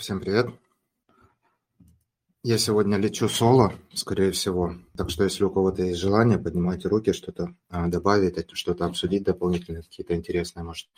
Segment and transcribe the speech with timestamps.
[0.00, 0.48] Всем привет.
[2.42, 4.76] Я сегодня лечу соло, скорее всего.
[4.96, 9.82] Так что, если у кого-то есть желание, поднимайте руки, что-то а, добавить, что-то обсудить дополнительно,
[9.82, 10.88] какие-то интересные, может,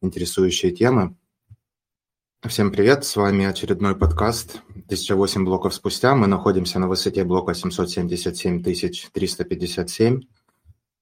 [0.00, 1.16] интересующие темы.
[2.48, 4.62] Всем привет, с вами очередной подкаст.
[4.70, 10.22] 1008 блоков спустя мы находимся на высоте блока 777 357.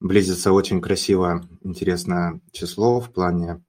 [0.00, 3.62] Близится очень красивое, интересное число в плане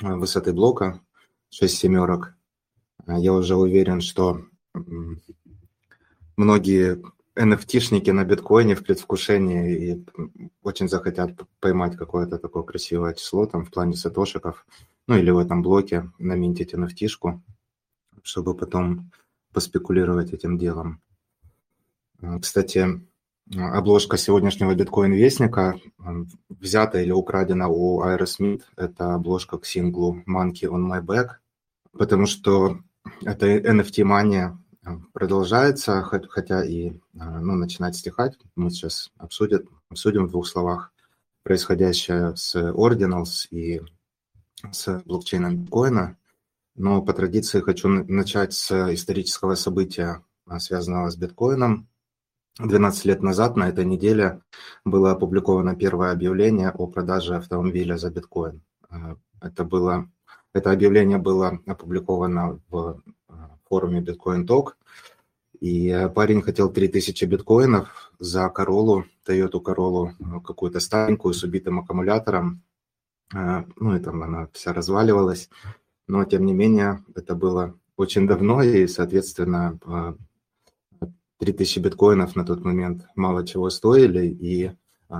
[0.00, 1.02] а, высоты блока,
[1.50, 2.34] 6 семерок.
[3.06, 4.44] А, я уже уверен, что
[6.36, 7.02] многие
[7.36, 10.04] NFT-шники на биткоине в предвкушении и
[10.62, 14.66] очень захотят поймать какое-то такое красивое число там в плане сатошиков,
[15.06, 17.40] ну или в этом блоке наминтить NFT-шку,
[18.22, 19.10] чтобы потом
[19.52, 21.00] поспекулировать этим делом.
[22.22, 23.00] А, кстати,
[23.54, 25.78] обложка сегодняшнего биткоин-вестника
[26.48, 28.62] взята или украдена у Aerosmith.
[28.76, 31.36] Это обложка к синглу Monkey on My Back,
[31.92, 32.78] потому что
[33.22, 38.38] эта NFT-мания а, продолжается, хотя и а, ну, начинает стихать.
[38.56, 40.92] Мы сейчас обсудим, обсудим в двух словах
[41.42, 43.82] происходящее с Ordinals и
[44.70, 46.16] с блокчейном биткоина.
[46.76, 51.88] Но по традиции хочу начать с исторического события, а, связанного с биткоином.
[52.58, 54.40] 12 лет назад на этой неделе
[54.84, 58.62] было опубликовано первое объявление о продаже автомобиля за биткоин.
[59.40, 60.08] Это было
[60.54, 63.32] это объявление было опубликовано в э,
[63.68, 64.74] форуме Bitcoin Talk,
[65.60, 72.62] и парень хотел 3000 биткоинов за Королу, Toyota Королу, э, какую-то старенькую с убитым аккумулятором.
[73.34, 75.50] Э, ну и там она вся разваливалась,
[76.06, 79.78] но тем не менее это было очень давно, и, соответственно,
[81.38, 84.72] 3000 биткоинов на тот момент мало чего стоили, и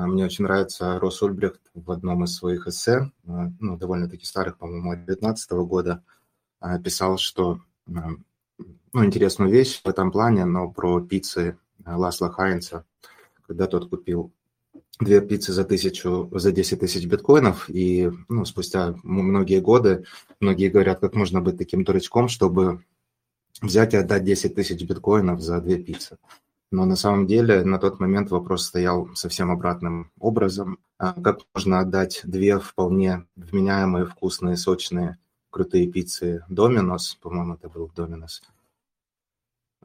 [0.07, 4.93] мне очень нравится Рос Ульбрехт в одном из своих эссе, а, ну, довольно-таки старых, по-моему,
[4.93, 6.03] от 2019 года,
[6.61, 12.85] а, писал, что ну, интересную вещь в этом плане, но про пиццы Ласла Хайнца,
[13.47, 14.33] когда тот купил
[15.01, 20.05] две пиццы за тысячу, за 10 тысяч биткоинов, и ну, спустя многие годы
[20.41, 22.85] многие говорят, как можно быть таким дурачком, чтобы
[23.61, 26.19] взять и отдать 10 тысяч биткоинов за две пиццы.
[26.75, 30.81] Но на самом деле на тот момент вопрос стоял совсем обратным образом.
[30.99, 35.17] А как можно отдать две вполне вменяемые, вкусные, сочные,
[35.51, 38.43] крутые пиццы Доминос, по-моему, это был Доминос,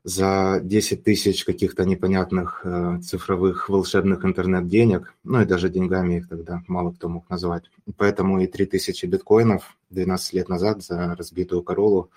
[0.03, 6.63] за 10 тысяч каких-то непонятных э, цифровых волшебных интернет-денег, ну и даже деньгами их тогда
[6.65, 7.69] мало кто мог назвать.
[7.97, 12.09] Поэтому и 3000 биткоинов 12 лет назад за разбитую королу,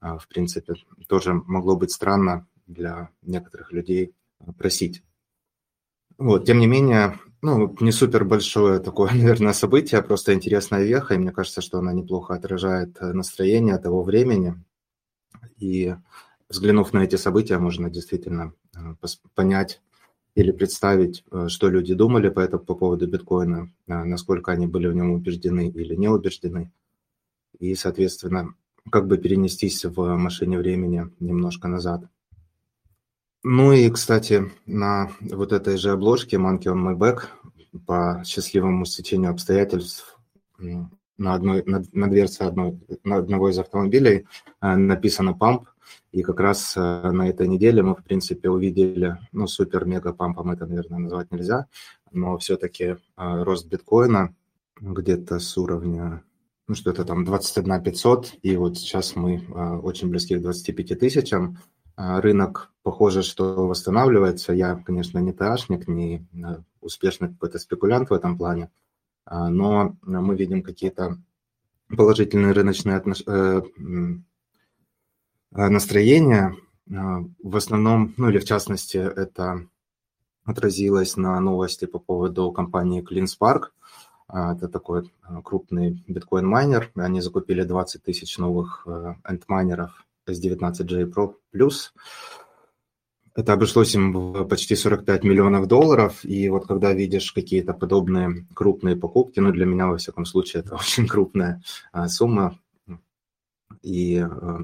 [0.00, 0.74] э, в принципе,
[1.08, 4.14] тоже могло быть странно для некоторых людей
[4.56, 5.02] просить.
[6.18, 11.18] Вот, тем не менее, ну, не супер большое такое, наверное, событие, просто интересная веха, и
[11.18, 14.62] мне кажется, что она неплохо отражает э, настроение того времени.
[15.56, 15.94] И
[16.48, 18.94] взглянув на эти события, можно действительно э,
[19.34, 19.80] понять
[20.34, 24.94] или представить, э, что люди думали по, этому, по поводу биткоина, насколько они были в
[24.94, 26.70] нем убеждены или не убеждены.
[27.58, 28.54] И, соответственно,
[28.90, 32.04] как бы перенестись в машине времени немножко назад.
[33.42, 37.22] Ну и, кстати, на вот этой же обложке Monkey on My Back
[37.86, 40.18] по счастливому стечению обстоятельств
[40.58, 44.26] на, одной, на, на дверце одной, на одного из автомобилей
[44.60, 45.68] э, написано «памп»,
[46.12, 50.98] и как раз э, на этой неделе мы, в принципе, увидели, ну, супер-мега-пампом это, наверное,
[50.98, 51.66] назвать нельзя,
[52.12, 54.34] но все-таки э, рост биткоина
[54.80, 56.22] где-то с уровня,
[56.68, 59.46] ну, что-то там 21 500, и вот сейчас мы
[59.82, 61.58] очень близки к 25 тысячам,
[62.00, 64.52] рынок, похоже, что восстанавливается.
[64.52, 68.70] Я, конечно, не ТАшник, не э, успешный какой-то спекулянт в этом плане,
[69.24, 71.18] а, но мы видим какие-то
[71.88, 73.22] положительные рыночные отнош...
[73.26, 73.62] Э,
[75.52, 76.56] настроения.
[76.90, 79.66] А, в основном, ну или в частности, это
[80.44, 83.70] отразилось на новости по поводу компании CleanSpark.
[84.28, 85.12] Это такой
[85.42, 86.92] крупный биткоин-майнер.
[86.94, 88.86] Они закупили 20 тысяч новых
[89.24, 91.90] эндмайнеров S19J Pro Plus.
[93.34, 98.96] Это обошлось им в почти 45 миллионов долларов, и вот когда видишь какие-то подобные крупные
[98.96, 101.62] покупки, ну для меня, во всяком случае, это очень крупная
[101.92, 102.58] а, сумма,
[103.82, 104.60] и а,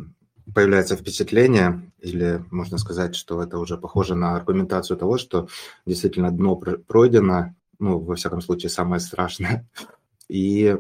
[0.52, 5.48] появляется впечатление, или можно сказать, что это уже похоже на аргументацию того, что
[5.86, 9.68] действительно дно пройдено, ну, во всяком случае, самое страшное,
[10.28, 10.76] и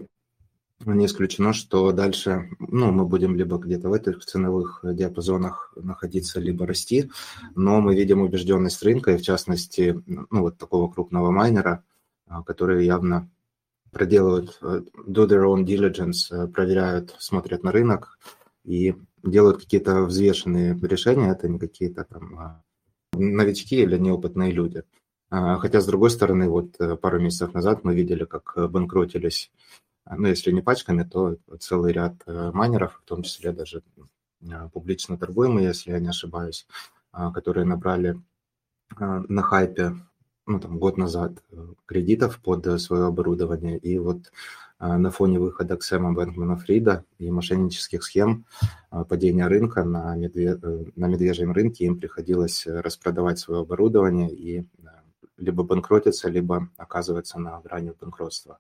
[0.84, 6.66] не исключено, что дальше ну, мы будем либо где-то в этих ценовых диапазонах находиться, либо
[6.66, 7.10] расти,
[7.54, 11.82] но мы видим убежденность рынка, и в частности, ну, вот такого крупного майнера,
[12.26, 13.30] а, которые явно
[13.90, 18.18] проделывают, э, do their own diligence, э, проверяют, смотрят на рынок
[18.64, 22.62] и делают какие-то взвешенные решения, это не какие-то там а,
[23.14, 24.82] новички или неопытные люди.
[25.30, 29.50] А, хотя, с другой стороны, вот э, пару месяцев назад мы видели, как банкротились,
[30.08, 33.82] ну, если не пачками, то целый ряд э, майнеров, в том числе даже
[34.72, 36.66] публично торгуемые, если я не ошибаюсь,
[37.10, 38.20] которые набрали
[38.98, 39.96] на хайпе
[40.46, 43.78] ну, там, год назад э, кредитов под свое оборудование.
[43.78, 44.30] И вот
[44.78, 48.46] а, на фоне выхода Ксема Бэнкмана Фрида и мошеннических схем
[48.90, 50.58] а, падения рынка на, медве...
[50.62, 54.64] Э, на медвежьем рынке им приходилось распродавать свое оборудование и
[55.36, 58.58] либо банкротиться, либо оказываться на грани банкротства.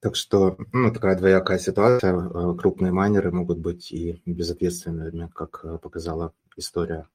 [0.00, 2.14] Так что, ну, такая двоякая ситуация.
[2.14, 7.08] Э, крупные майнеры могут быть и безответственными, как показала история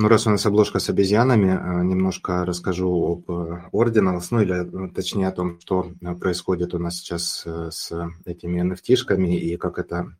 [0.00, 3.30] ну, раз у нас обложка с обезьянами, э, немножко расскажу об
[3.74, 7.92] Ordinals, ну или э, точнее о том, что э, происходит у нас сейчас с
[8.24, 10.16] этими NFT-шками и как это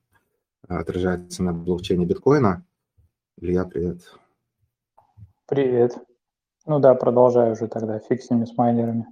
[0.67, 2.65] отражается на блокчейне биткоина.
[3.41, 4.01] Илья, привет.
[5.47, 5.97] Привет.
[6.67, 9.07] Ну да, продолжаю уже тогда, фиг с ними, с майнерами.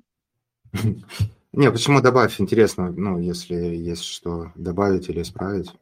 [1.57, 5.73] Не, почему добавь, интересно, ну, если есть что добавить или исправить.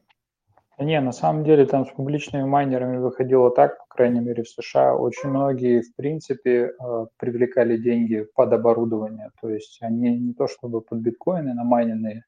[0.79, 4.95] Не, на самом деле там с публичными майнерами выходило так, по крайней мере в США,
[4.95, 9.31] очень многие, в принципе, э, привлекали деньги под оборудование.
[9.41, 12.23] То есть они не то чтобы под биткоины намайненные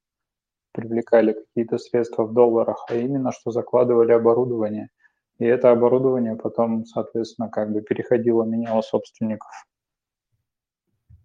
[0.74, 4.90] привлекали какие-то средства в долларах, а именно что закладывали оборудование.
[5.40, 9.52] И это оборудование потом, соответственно, как бы переходило, меняло собственников.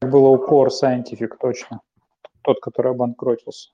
[0.00, 1.80] Было у Core Scientific точно,
[2.42, 3.70] тот, который обанкротился.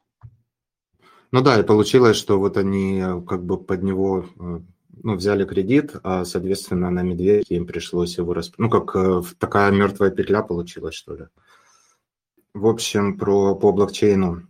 [1.31, 4.61] Ну да, и получилось, что вот они э, как бы под него э,
[5.03, 8.55] ну, взяли кредит, а, соответственно, на медведке им пришлось его расп...
[8.59, 11.27] Ну, как э, такая мертвая петля получилась, что ли.
[12.55, 14.49] В общем, про, по блокчейну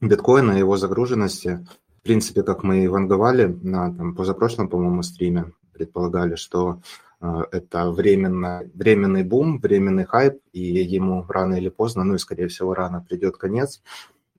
[0.00, 1.66] биткоина и его загруженности,
[2.00, 6.80] в принципе, как мы и ванговали на там, позапрошлом, по-моему, стриме, предполагали, что
[7.20, 12.74] это временно, временный бум, временный хайп, и ему рано или поздно, ну и, скорее всего,
[12.74, 13.82] рано придет конец–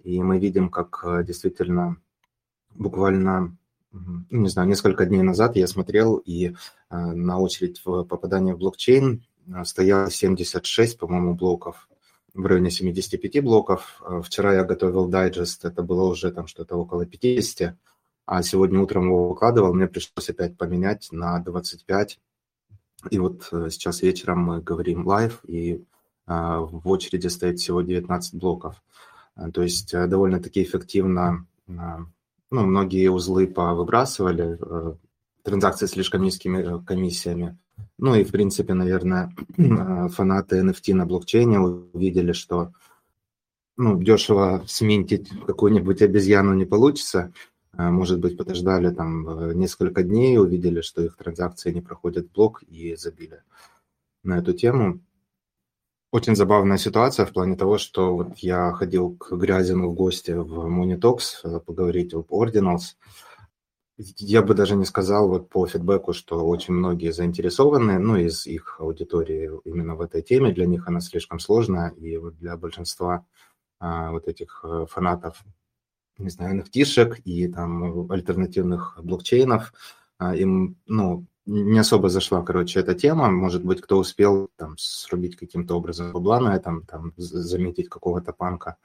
[0.03, 1.97] и мы видим, как э, действительно
[2.71, 3.57] буквально,
[3.91, 6.51] ну, не знаю, несколько дней назад я смотрел, и э,
[6.89, 11.89] на очередь в попадание в блокчейн э, стояло 76, по-моему, блоков,
[12.33, 14.01] в районе 75 блоков.
[14.23, 17.75] Вчера я готовил дайджест, это было уже там что-то около 50,
[18.25, 22.19] а сегодня утром его выкладывал, мне пришлось опять поменять на 25.
[23.09, 25.83] И вот сейчас вечером мы говорим live, и
[26.27, 28.81] в очереди стоит всего 19 блоков.
[29.39, 31.99] А, то есть э, довольно-таки эффективно а,
[32.51, 34.95] ну, многие узлы повыбрасывали, э,
[35.43, 37.57] транзакции с слишком низкими э, комиссиями.
[37.97, 39.33] Ну и, в принципе, наверное,
[40.09, 42.73] фанаты NFT на блокчейне увидели, что
[43.77, 47.31] ну, дешево сминтить какую-нибудь обезьяну не получится.
[47.79, 52.95] А, может быть, подождали там несколько дней, увидели, что их транзакции не проходят блок и
[52.95, 53.41] забили
[54.23, 54.99] на эту тему
[56.11, 60.65] очень забавная ситуация в плане того, что вот я ходил к Грязину в гости в
[60.67, 62.95] Monitox э, поговорить об Ordinals.
[63.97, 68.77] Я бы даже не сказал вот по фидбэку, что очень многие заинтересованы, ну, из их
[68.79, 70.53] аудитории именно в этой теме.
[70.53, 73.25] Для них она слишком сложная, и вот для большинства
[73.79, 75.43] а, вот этих э, фанатов,
[76.19, 79.73] не знаю, nft и там альтернативных блокчейнов,
[80.17, 83.31] а, им, ну, не особо зашла, короче, эта тема.
[83.31, 88.75] Может быть, кто успел там срубить каким-то образом бабла на этом, там, заметить какого-то панка,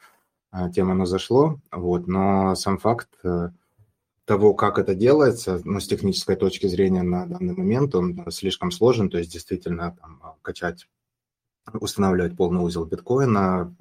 [0.51, 1.61] а, тема оно зашло.
[1.71, 2.07] Вот.
[2.07, 3.51] Но сам факт э,
[4.25, 9.11] того, как это делается, ну, с технической точки зрения на данный момент, он слишком сложен.
[9.11, 10.89] То есть, действительно, там, качать,
[11.75, 13.75] устанавливать полный узел биткоина,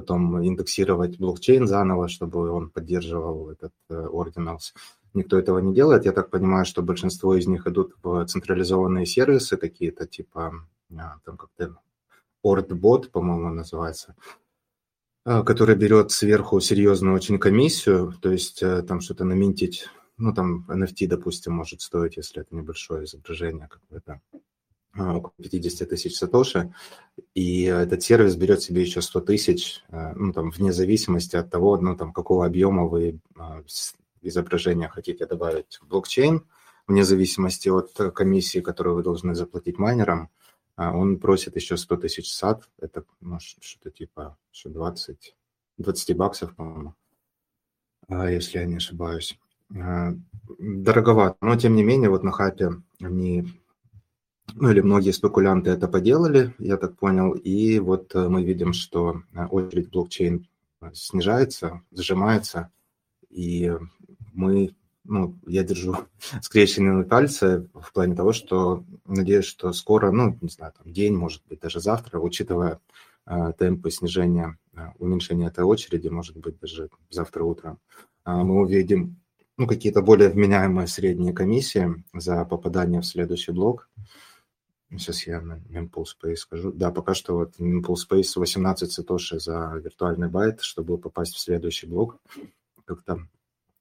[0.00, 4.72] потом индексировать блокчейн заново, чтобы он поддерживал этот э, Ordinals.
[5.12, 6.06] Никто этого не делает.
[6.06, 10.52] Я так понимаю, что большинство из них идут в централизованные сервисы какие-то, типа
[10.96, 11.76] а, там как-то
[12.42, 14.14] OrdBot, по-моему, называется,
[15.24, 20.64] а, который берет сверху серьезную очень комиссию, то есть э, там что-то наминтить, ну там
[20.68, 24.22] NFT, допустим, может стоить, если это небольшое изображение какое-то,
[24.94, 26.72] около 50 тысяч сатоши,
[27.34, 31.76] и этот сервис берет себе еще 100 тысяч, э, ну, там, вне зависимости от того,
[31.76, 33.20] ну, там, какого объема вы
[34.22, 36.44] изображения хотите добавить в блокчейн,
[36.86, 40.28] вне зависимости от комиссии, которую вы должны заплатить майнерам,
[40.76, 45.36] а, он просит еще 100 тысяч сад, это ну, что-то типа что 20,
[45.78, 46.94] 20 баксов, по-моему,
[48.08, 49.38] а, если я не ошибаюсь.
[49.76, 50.14] А,
[50.58, 52.70] дороговато, но тем не менее вот на хапе
[53.00, 53.59] они,
[54.54, 59.22] ну или многие спекулянты это поделали, я так понял, и вот э, мы видим, что
[59.50, 60.48] очередь блокчейн
[60.92, 62.70] снижается, сжимается,
[63.28, 63.72] и
[64.32, 65.96] мы ну, я держу
[66.42, 71.42] скрещенные пальцы в плане того, что надеюсь, что скоро, ну, не знаю, там день, может
[71.48, 72.80] быть, даже завтра, учитывая
[73.26, 77.78] э, темпы снижения, э, уменьшения этой очереди, может быть, даже завтра утром,
[78.24, 79.16] э, мы увидим
[79.56, 83.90] ну, какие-то более вменяемые средние комиссии за попадание в следующий блок.
[84.90, 86.04] Сейчас я на Mempool
[86.36, 86.72] скажу.
[86.72, 91.86] Да, пока что вот Mempool Space 18 сатоши за виртуальный байт, чтобы попасть в следующий
[91.86, 92.18] блок.
[92.84, 93.28] Как-то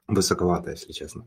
[0.07, 1.25] высоковато, если честно.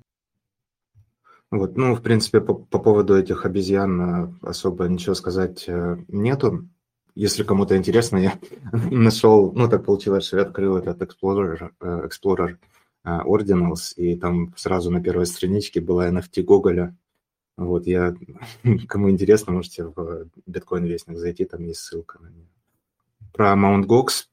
[1.51, 6.67] Вот, ну, в принципе, по, по поводу этих обезьян э, особо ничего сказать э, нету.
[7.15, 8.39] Если кому-то интересно, я
[8.73, 12.57] нашел, ну, так получилось, что я открыл этот Explorer, э, Explorer
[13.05, 16.97] Ordinals, и там сразу на первой страничке была NFT Гоголя.
[17.57, 18.15] Вот, я,
[18.89, 22.49] кому интересно, можете в Bitcoin Вестник зайти, там есть ссылка на нее.
[23.33, 23.87] Про Mt.
[23.87, 24.27] Gox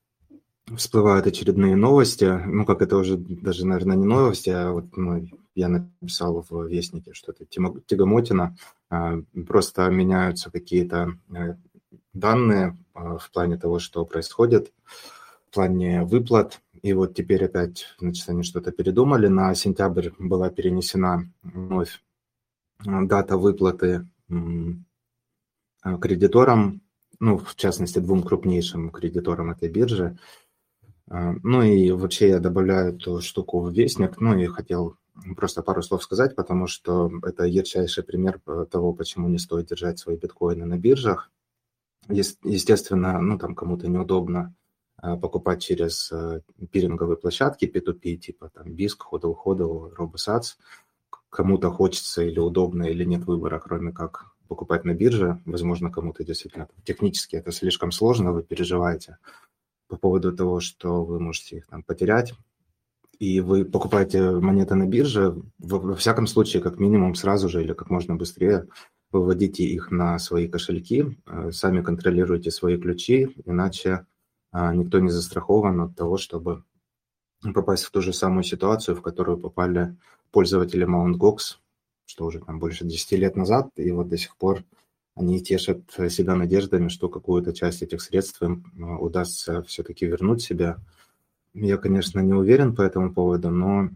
[0.75, 2.25] всплывают очередные новости.
[2.25, 7.13] Ну, как это уже даже, наверное, не новости, а вот ну, я написал в Вестнике,
[7.13, 8.55] что это тягомотина.
[8.89, 11.55] А, просто меняются какие-то э,
[12.13, 14.71] данные а, в плане того, что происходит,
[15.49, 16.61] в плане выплат.
[16.81, 19.27] И вот теперь опять, значит, они что-то передумали.
[19.27, 22.01] На сентябрь была перенесена вновь
[22.83, 24.07] дата выплаты
[26.01, 26.81] кредиторам,
[27.19, 30.17] ну, в частности, двум крупнейшим кредиторам этой биржи.
[31.09, 34.95] А, ну и вообще я добавляю эту штуку в вестник, ну и хотел
[35.35, 38.39] просто пару слов сказать, потому что это ярчайший пример
[38.71, 41.31] того, почему не стоит держать свои биткоины на биржах.
[42.07, 44.53] Естественно, ну там кому-то неудобно
[45.01, 46.11] покупать через
[46.71, 50.57] пиринговые площадки P2P, типа там BISC, HODL, HODL, RoboSats.
[51.29, 55.39] Кому-то хочется или удобно, или нет выбора, кроме как покупать на бирже.
[55.45, 59.17] Возможно, кому-то действительно технически это слишком сложно, вы переживаете
[59.87, 62.33] по поводу того, что вы можете их там потерять,
[63.19, 67.89] и вы покупаете монеты на бирже, во всяком случае, как минимум сразу же или как
[67.89, 68.67] можно быстрее
[69.11, 74.05] выводите их на свои кошельки, э, сами контролируйте свои ключи, иначе
[74.51, 76.63] а, никто не застрахован от того, чтобы
[77.53, 79.95] попасть в ту же самую ситуацию, в которую попали
[80.31, 81.17] пользователи Mt.
[81.17, 81.57] Gox,
[82.05, 84.63] что уже там больше 10 лет назад, и вот до сих пор
[85.15, 90.77] они тешат себя надеждами, что какую-то часть этих средств им а, удастся все-таки вернуть себе.
[91.53, 93.89] Я, конечно, не уверен по этому поводу, но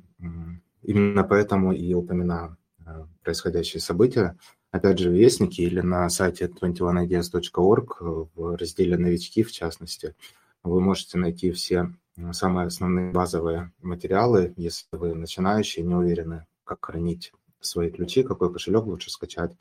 [0.81, 4.37] именно поэтому и упоминаю а, происходящие события.
[4.71, 10.15] Опять же, в Вестнике или на сайте 21ideas.org в разделе «Новички», в частности,
[10.63, 11.93] вы можете найти все
[12.31, 18.85] самые основные базовые материалы, если вы начинающие, не уверены, как хранить свои ключи, какой кошелек
[18.85, 19.55] лучше скачать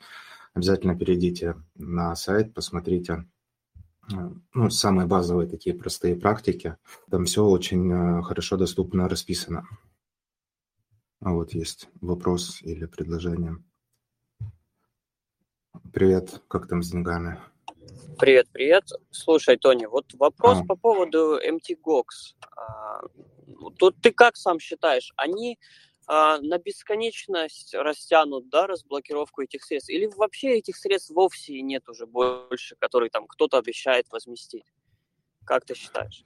[0.53, 3.25] обязательно перейдите на сайт, посмотрите
[4.53, 6.77] ну, самые базовые такие простые практики.
[7.09, 9.65] Там все очень э, хорошо доступно расписано.
[11.21, 13.63] А вот есть вопрос или предложение.
[15.93, 17.39] Привет, как там с деньгами?
[18.19, 18.85] Привет, привет.
[19.11, 20.65] Слушай, Тони, вот вопрос а.
[20.65, 22.35] по поводу MTGOX.
[22.55, 23.01] А,
[23.77, 25.59] тут ты как сам считаешь, они
[26.05, 29.89] а, на бесконечность растянут, да, разблокировку этих средств?
[29.89, 34.65] Или вообще этих средств вовсе нет уже больше, которые там кто-то обещает возместить?
[35.45, 36.23] Как ты считаешь?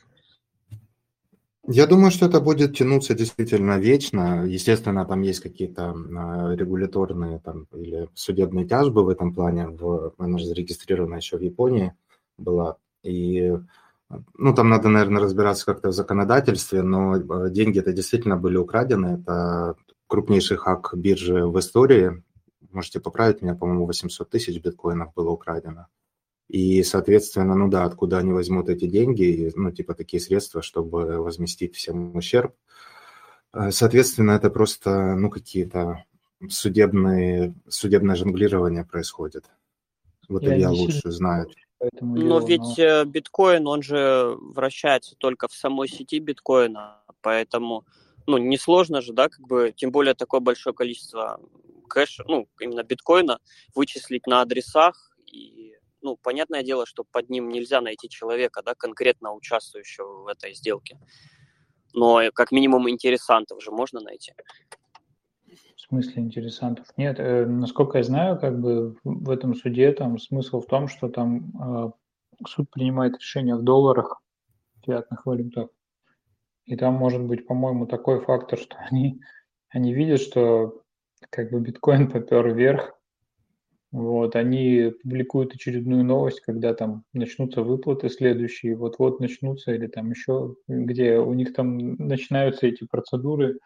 [1.70, 4.46] Я думаю, что это будет тянуться действительно вечно.
[4.46, 9.68] Естественно, там есть какие-то а, регуляторные там, или судебные тяжбы в этом плане.
[9.68, 11.94] В, она же зарегистрирована еще в Японии
[12.38, 12.78] была.
[13.04, 13.54] И
[14.38, 19.20] ну, там надо, наверное, разбираться как-то в законодательстве, но э, деньги это действительно были украдены.
[19.22, 19.76] Это
[20.08, 22.24] крупнейший хак биржи в истории.
[22.72, 25.88] Можете поправить меня, по-моему, 800 тысяч биткоинов было украдено.
[26.48, 31.76] И, соответственно, ну да, откуда они возьмут эти деньги, ну, типа такие средства, чтобы возместить
[31.76, 32.56] всем ущерб.
[33.54, 36.06] Э, соответственно, это просто, ну, какие-то
[36.50, 39.46] судебные, судебное жонглирование происходит.
[40.30, 41.50] Вот Я Илья лучше знает.
[41.80, 42.84] Поэтому но делу, ведь но...
[42.84, 47.86] Э, биткоин, он же вращается только в самой сети биткоина, поэтому,
[48.26, 51.40] ну, несложно же, да, как бы, тем более такое большое количество
[51.88, 53.40] кэша, ну, именно биткоина
[53.76, 59.34] вычислить на адресах, и, ну, понятное дело, что под ним нельзя найти человека, да, конкретно
[59.34, 60.98] участвующего в этой сделке,
[61.94, 64.34] но как минимум интересантов же можно найти.
[65.76, 66.86] В смысле интересантов?
[66.98, 71.08] Нет, э, насколько я знаю, как бы в этом суде там смысл в том, что
[71.08, 71.92] там э,
[72.48, 74.22] суд принимает решение в долларах,
[74.86, 75.70] фиатных валютах.
[76.66, 79.22] И там может быть, по-моему, такой фактор, что они,
[79.70, 80.84] они видят, что
[81.30, 82.97] как бы биткоин попер вверх,
[83.92, 90.56] вот, они публикуют очередную новость, когда там начнутся выплаты следующие, вот-вот начнутся, или там еще,
[90.68, 93.60] где у них там начинаются эти процедуры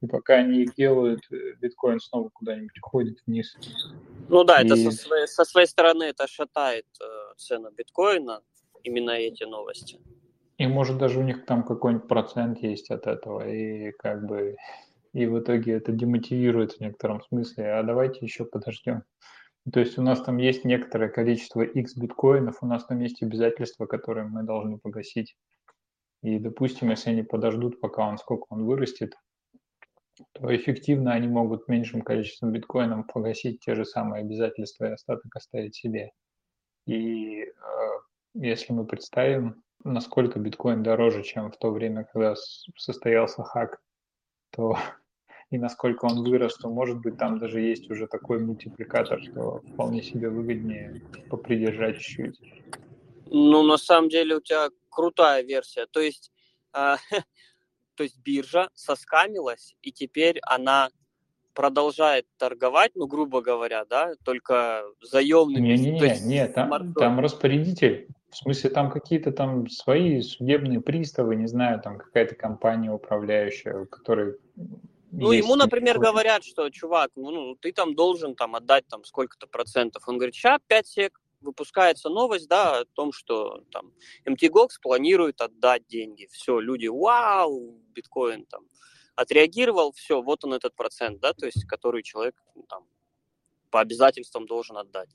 [0.00, 3.56] И пока они их делают, э, биткоин снова куда-нибудь уходит вниз.
[4.28, 4.66] Ну да, и...
[4.66, 8.42] это со своей, со своей стороны это шатает э, цену биткоина,
[8.82, 10.00] именно эти новости.
[10.56, 14.56] И может даже у них там какой-нибудь процент есть от этого, и как бы
[15.12, 19.04] и в итоге это демотивирует в некотором смысле, а давайте еще подождем.
[19.72, 23.86] То есть у нас там есть некоторое количество X биткоинов, у нас там есть обязательства,
[23.86, 25.36] которые мы должны погасить.
[26.22, 29.14] И, допустим, если они подождут, пока он сколько он вырастет,
[30.32, 35.76] то эффективно они могут меньшим количеством биткоинов погасить те же самые обязательства и остаток оставить
[35.76, 36.10] себе.
[36.86, 37.52] И э,
[38.34, 42.34] если мы представим, насколько биткоин дороже, чем в то время, когда
[42.76, 43.80] состоялся хак,
[44.50, 44.76] то
[45.50, 50.02] и насколько он вырос, то, может быть, там даже есть уже такой мультипликатор, что вполне
[50.02, 52.40] себе выгоднее попридержать чуть-чуть.
[53.26, 55.86] Ну, на самом деле у тебя крутая версия.
[55.86, 56.30] То есть,
[56.74, 56.96] э,
[57.94, 60.90] то есть биржа соскамилась, и теперь она
[61.54, 65.66] продолжает торговать, ну, грубо говоря, да, только заемными.
[65.66, 68.08] Не-не-не, не, не, там, там распорядитель.
[68.30, 74.36] В смысле, там какие-то там свои судебные приставы, не знаю, там какая-то компания управляющая, которая
[75.10, 79.46] ну, ему, например, говорят, что, чувак, ну, ну, ты там должен там отдать там сколько-то
[79.46, 80.04] процентов.
[80.06, 83.92] Он говорит, сейчас 5 сек, выпускается новость, да, о том, что там
[84.26, 86.26] MTGOX планирует отдать деньги.
[86.30, 88.64] Все, люди, вау, биткоин там
[89.14, 92.84] отреагировал, все, вот он этот процент, да, то есть, который человек ну, там
[93.70, 95.10] по обязательствам должен отдать.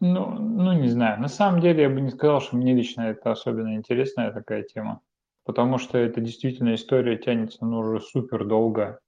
[0.00, 1.20] Ну, ну, не знаю.
[1.20, 5.00] На самом деле, я бы не сказал, что мне лично это особенно интересная такая тема
[5.48, 9.00] потому что это действительно история тянется ну, уже супер долго.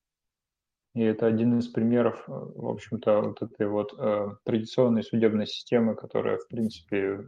[0.94, 5.94] И это один из примеров, э, в общем-то, вот этой вот э, традиционной судебной системы,
[5.94, 7.26] которая, в принципе,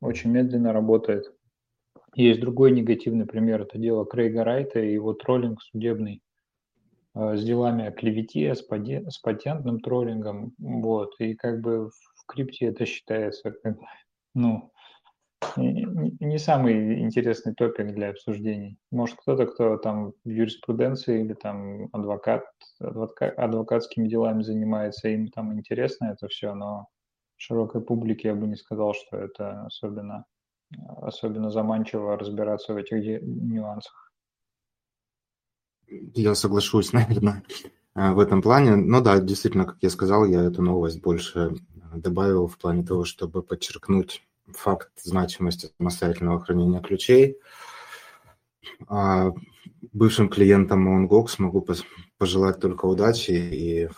[0.00, 1.24] очень медленно работает.
[2.14, 6.22] Есть другой негативный пример, это дело Крейга Райта и его троллинг судебный
[7.16, 10.54] э, с делами о клевете, с, поде- с патентным троллингом.
[10.58, 11.16] Вот.
[11.18, 13.76] И как бы в крипте это считается как,
[14.34, 14.70] ну,
[15.56, 18.78] не самый интересный топик для обсуждений.
[18.90, 22.44] Может, кто-то, кто там в юриспруденции или там адвокат,
[22.78, 26.88] адвокат адвокатскими делами занимается, им там интересно это все, но
[27.36, 30.26] широкой публике я бы не сказал, что это особенно,
[30.98, 34.12] особенно заманчиво разбираться в этих нюансах.
[36.14, 37.42] Я соглашусь, наверное,
[37.94, 38.76] в этом плане.
[38.76, 41.54] Ну да, действительно, как я сказал, я эту новость больше
[41.94, 44.22] добавил в плане того, чтобы подчеркнуть
[44.56, 47.38] факт значимости самостоятельного хранения ключей.
[48.88, 49.30] А
[49.92, 51.66] бывшим клиентам OwnGox могу
[52.18, 53.88] пожелать только удачи и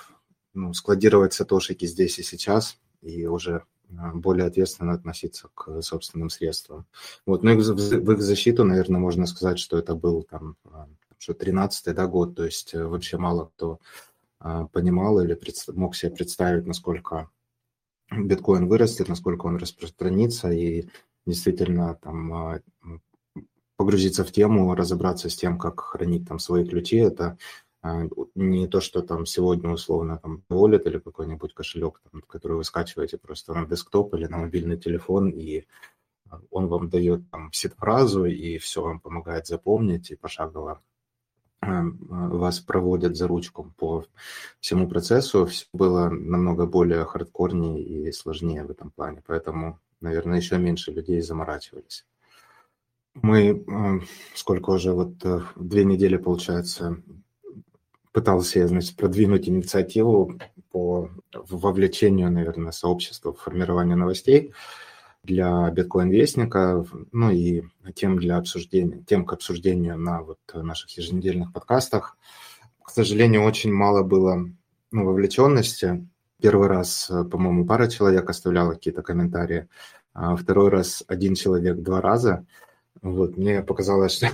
[0.54, 3.64] ну, складировать сатошики здесь и сейчас, и уже
[3.98, 6.86] а, более ответственно относиться к собственным средствам.
[7.26, 10.88] Вот, ну и в их защиту, наверное, можно сказать, что это был там, а,
[11.18, 13.78] что 13-й да, год, то есть э, вообще мало кто
[14.72, 15.38] понимал или
[15.68, 17.30] мог себе представить, насколько
[18.16, 20.88] биткоин вырастет, насколько он распространится и
[21.26, 22.60] действительно там а,
[23.76, 27.38] погрузиться в тему, разобраться с тем, как хранить там свои ключи, это
[27.82, 32.64] а, не то, что там сегодня условно там wallet или какой-нибудь кошелек, там, который вы
[32.64, 35.64] скачиваете просто на десктоп или на мобильный телефон, и
[36.50, 40.80] он вам дает там сид-фразу, и все вам помогает запомнить и пошагово
[41.62, 44.04] вас проводят за ручку по
[44.60, 50.58] всему процессу, все было намного более хардкорнее и сложнее в этом плане, поэтому, наверное, еще
[50.58, 52.04] меньше людей заморачивались.
[53.14, 57.02] Мы эм, сколько уже, вот э, две недели, получается,
[58.10, 60.38] пытался я, значит, продвинуть инициативу
[60.70, 64.52] по вовлечению, наверное, сообщества в формирование новостей
[65.24, 67.62] для биткоин-вестника, ну и
[67.94, 72.16] тем для обсуждения, тем к обсуждению на вот наших еженедельных подкастах.
[72.82, 74.48] К сожалению, очень мало было
[74.90, 76.06] ну, вовлеченности.
[76.40, 79.68] Первый раз, по-моему, пара человек оставляла какие-то комментарии,
[80.12, 82.44] а второй раз один человек два раза.
[83.00, 84.28] Вот, мне показалось, что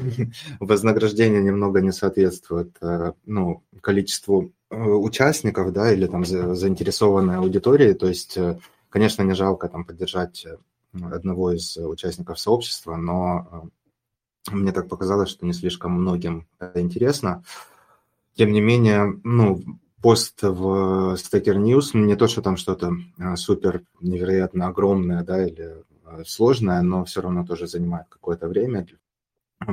[0.59, 7.93] вознаграждение немного не соответствует э, ну, количеству э, участников, да, или там заинтересованной аудитории.
[7.93, 10.47] То есть, э, конечно, не жалко там поддержать
[10.93, 13.73] одного из участников сообщества, но
[14.51, 17.45] э, мне так показалось, что не слишком многим это интересно.
[18.35, 19.61] Тем не менее, ну,
[20.01, 25.85] пост в Stacker News, не то, что там что-то э, супер невероятно огромное, да, или
[26.05, 28.87] э, сложное, но все равно тоже занимает какое-то время.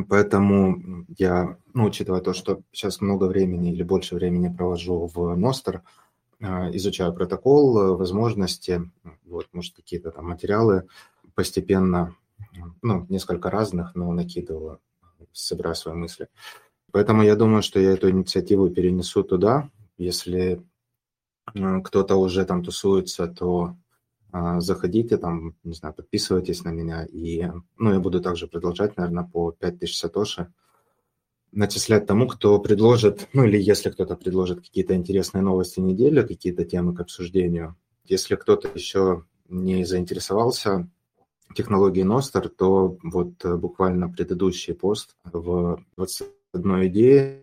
[0.10, 5.84] Поэтому я, ну, учитывая то, что сейчас много времени или больше времени провожу в Ностер,
[6.74, 8.92] изучаю протокол, возможности,
[9.26, 10.88] вот, может, какие-то там материалы
[11.34, 12.16] постепенно,
[12.82, 14.80] ну, несколько разных, но накидываю,
[15.34, 16.28] собираю свои мысли.
[16.92, 19.70] Поэтому я думаю, что я эту инициативу перенесу туда.
[19.98, 20.64] Если
[21.54, 23.76] э, кто-то уже там тусуется, то
[24.32, 27.06] а, заходите там, не знаю, подписывайтесь на меня.
[27.06, 30.54] И, ну, я буду также продолжать, наверное, по 5000 сатоши
[31.56, 36.94] начислять тому, кто предложит, ну или если кто-то предложит какие-то интересные новости недели, какие-то темы
[36.94, 37.76] к обсуждению.
[38.04, 40.88] Если кто-то еще не заинтересовался
[41.56, 47.42] технологией Nostr, то вот э, буквально предыдущий пост в 21 идее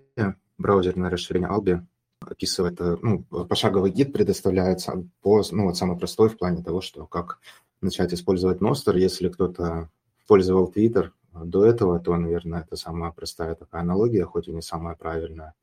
[0.59, 1.81] браузерное расширение Albi
[2.21, 7.07] описывает, э, ну, пошаговый гид предоставляется по, ну, вот самый простой в плане того, что
[7.07, 7.39] как
[7.81, 9.91] начать использовать Nostr, если кто-то
[10.27, 14.95] пользовал Twitter до этого, то, наверное, это самая простая такая аналогия, хоть и не самая
[14.97, 15.55] правильная.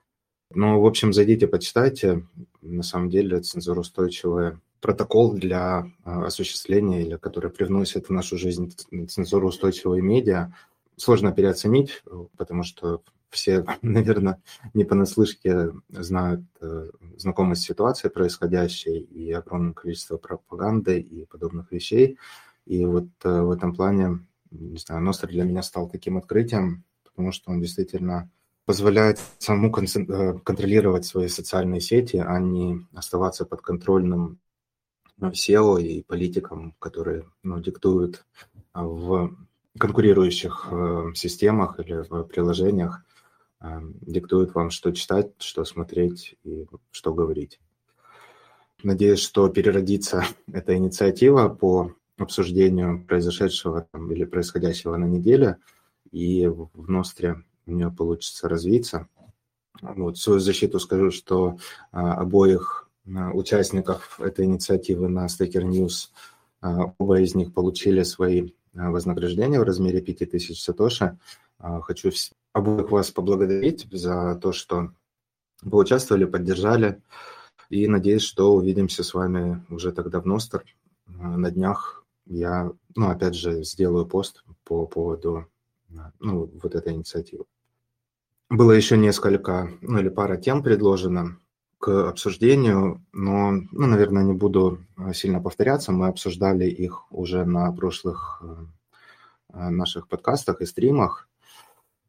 [0.51, 2.25] Ну, в общем, зайдите, почитайте.
[2.61, 8.73] На самом деле, цензуроустойчивый протокол для а, осуществления или который привносит в нашу жизнь
[9.07, 10.53] цензуроустойчивые медиа,
[10.95, 12.01] сложно переоценить,
[12.37, 14.41] потому что все, наверное,
[14.73, 22.17] не понаслышке знают, э, знакомы с ситуацией происходящей и огромное количество пропаганды и подобных вещей.
[22.65, 24.19] И вот э, в этом плане
[24.51, 28.29] не знаю, Ностр для меня стал таким открытием, потому что он действительно
[28.65, 34.39] позволяет самому э, контролировать свои социальные сети, а не оставаться под контрольным
[35.19, 38.25] SEO и политикам, которые ну, диктуют
[38.73, 39.35] в
[39.77, 43.03] конкурирующих э, системах или в приложениях,
[43.61, 47.59] э, диктуют вам, что читать, что смотреть и что говорить.
[48.83, 55.57] Надеюсь, что переродится эта инициатива по обсуждению произошедшего там, или происходящего на неделе,
[56.11, 59.07] и в Ностре у нее получится развиться.
[59.81, 61.57] Вот, в свою защиту скажу, что
[61.91, 66.09] а, обоих а, участников этой инициативы на Staker News,
[66.61, 71.17] а, оба из них получили свои а, вознаграждения в размере 5000 сатоши.
[71.57, 72.11] А, хочу
[72.53, 74.91] обоих вас поблагодарить за то, что
[75.63, 77.01] участвовали, поддержали,
[77.69, 80.65] и надеюсь, что увидимся с вами уже тогда в Ностр
[81.07, 81.98] на днях
[82.29, 85.47] я, ну, опять же, сделаю пост по поводу,
[86.19, 87.45] ну, вот этой инициативы.
[88.49, 91.37] Было еще несколько, ну, или пара тем предложено
[91.79, 95.91] к обсуждению, но, ну, наверное, не буду э, сильно повторяться.
[95.91, 98.43] Мы обсуждали их уже на прошлых
[99.53, 101.29] э, наших подкастах и стримах.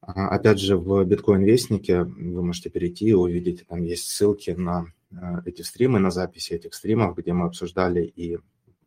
[0.00, 4.86] А, опять же, в биткоин-вестнике вы можете перейти и увидеть, там есть ссылки на
[5.44, 8.38] эти стримы, на записи этих стримов, где мы обсуждали и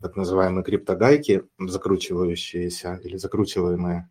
[0.04, 4.10] так называемые криптогайки, закручивающиеся или закручиваемые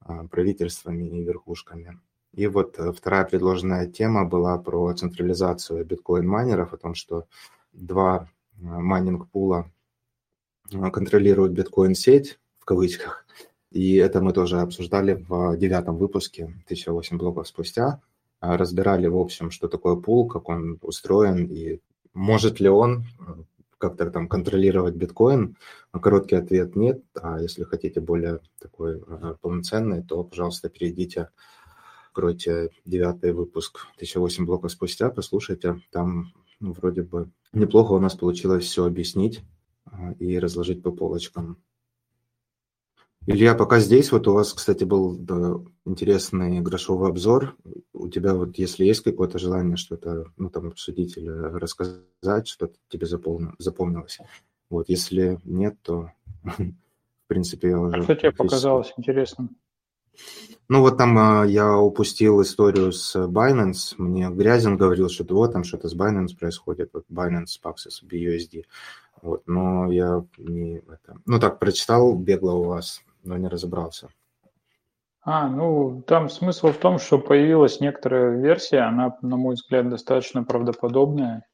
[0.00, 2.00] а, правительствами и верхушками.
[2.32, 7.26] И вот э, вторая предложенная тема была про централизацию биткоин-майнеров, о том, что
[7.74, 8.26] два а,
[8.62, 9.70] майнинг-пула
[10.72, 13.26] а, контролируют биткоин-сеть, в кавычках.
[13.70, 18.00] И это мы тоже обсуждали в девятом выпуске, 1008 блоков спустя.
[18.40, 21.80] Разбирали, в общем, что такое пул, как он устроен и
[22.14, 23.04] может ли он
[23.88, 25.56] как-то там контролировать биткоин?
[25.92, 27.02] Короткий ответ– нет.
[27.14, 31.28] А если хотите более такой э, полноценный, то, пожалуйста, перейдите,
[32.08, 35.80] откройте девятый выпуск 1008 блоков спустя, послушайте.
[35.90, 39.42] Там ну, вроде бы неплохо у нас получилось все объяснить
[39.92, 41.58] э, и разложить по полочкам.
[43.26, 45.54] Илья, пока здесь, вот у вас, кстати, был да,
[45.86, 47.56] интересный грошовый обзор.
[47.94, 53.06] У тебя вот, если есть какое-то желание что-то, ну, там, обсудить или рассказать, что-то тебе
[53.06, 54.18] запомни, запомнилось.
[54.68, 56.10] Вот, если нет, то,
[56.42, 58.02] в принципе, я уже...
[58.02, 59.56] Что тебе показалось интересным?
[60.68, 63.94] Ну, вот там а, я упустил историю с Binance.
[63.96, 66.90] Мне Грязин говорил, что вот там что-то с Binance происходит.
[66.92, 68.64] Вот Binance, Paxos, BUSD.
[69.22, 70.76] Вот, но я не...
[70.76, 74.08] Это, ну, так, прочитал бегло у вас но не разобрался.
[75.26, 80.44] А, ну, там смысл в том, что появилась некоторая версия, она, на мой взгляд, достаточно
[80.44, 81.46] правдоподобная.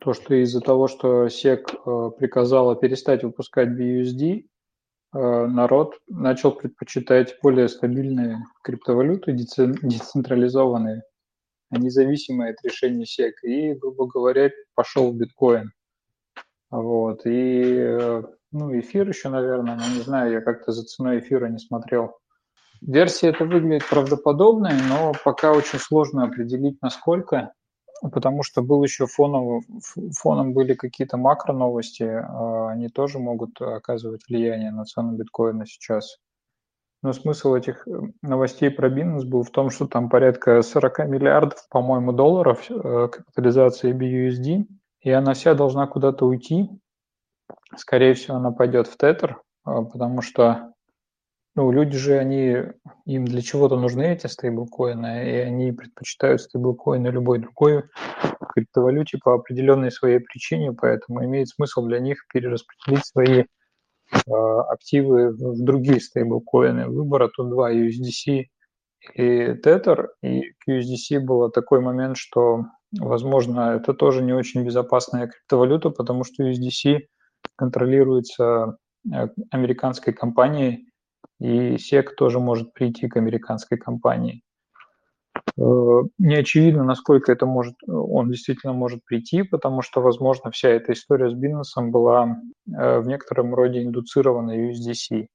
[0.00, 4.42] То, что из-за того, что SEC э, приказала перестать выпускать BUSD,
[5.14, 11.02] э, народ начал предпочитать более стабильные криптовалюты, децентрализованные,
[11.70, 13.34] а независимые от решений SEC.
[13.44, 15.70] И, грубо говоря, пошел биткоин.
[16.70, 17.24] Вот.
[17.24, 21.58] И э, ну, эфир еще, наверное, но не знаю, я как-то за ценой эфира не
[21.58, 22.18] смотрел.
[22.80, 27.52] Версия это выглядит правдоподобной, но пока очень сложно определить, насколько,
[28.00, 29.62] потому что был еще фоном,
[30.16, 36.18] фоном были какие-то макро новости, а они тоже могут оказывать влияние на цену биткоина сейчас.
[37.02, 37.90] Но смысл этих э,
[38.22, 43.92] новостей про Binance был в том, что там порядка 40 миллиардов, по-моему, долларов э, капитализации
[43.92, 44.66] BUSD,
[45.02, 46.68] и она вся должна куда-то уйти,
[47.76, 50.72] Скорее всего, она пойдет в тетер, а, потому что
[51.58, 52.56] ну, люди же, они,
[53.04, 57.82] им для чего-то нужны эти стейблкоины, и они предпочитают стейблкоины любой другой
[58.54, 64.30] криптовалюте по определенной своей причине, поэтому имеет смысл для них перераспределить свои э,
[64.68, 66.88] активы в другие стейблкоины.
[66.88, 68.44] Выбора тут два, USDC
[69.14, 75.26] и Tether, и к USDC был такой момент, что, возможно, это тоже не очень безопасная
[75.26, 77.00] криптовалюта, потому что USDC
[77.58, 78.78] контролируется
[79.12, 80.88] э, американской компанией,
[81.40, 84.42] и SEC тоже может прийти к американской компании.
[85.58, 90.92] Э, не очевидно, насколько это может, он действительно может прийти, потому что, возможно, вся эта
[90.92, 95.26] история с Binance была э, в некотором роде индуцирована USDC.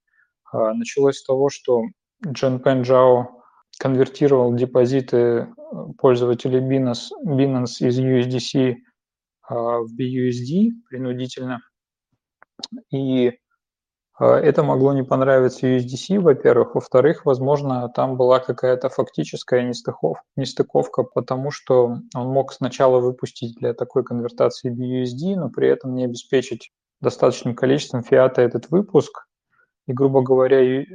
[0.53, 1.81] Началось с того, что
[2.25, 3.41] Джен Пен Джао
[3.79, 5.47] конвертировал депозиты
[5.97, 8.75] пользователей Binance, Binance из USDC
[9.49, 11.59] в BUSD принудительно.
[12.91, 13.33] И
[14.19, 16.75] а, это могло не понравиться USDC, во-первых.
[16.75, 23.73] Во-вторых, возможно, там была какая-то фактическая нестыковка, нестыковка, потому что он мог сначала выпустить для
[23.73, 29.27] такой конвертации BUSD, но при этом не обеспечить достаточным количеством фиата этот выпуск.
[29.85, 30.85] И, грубо говоря, э,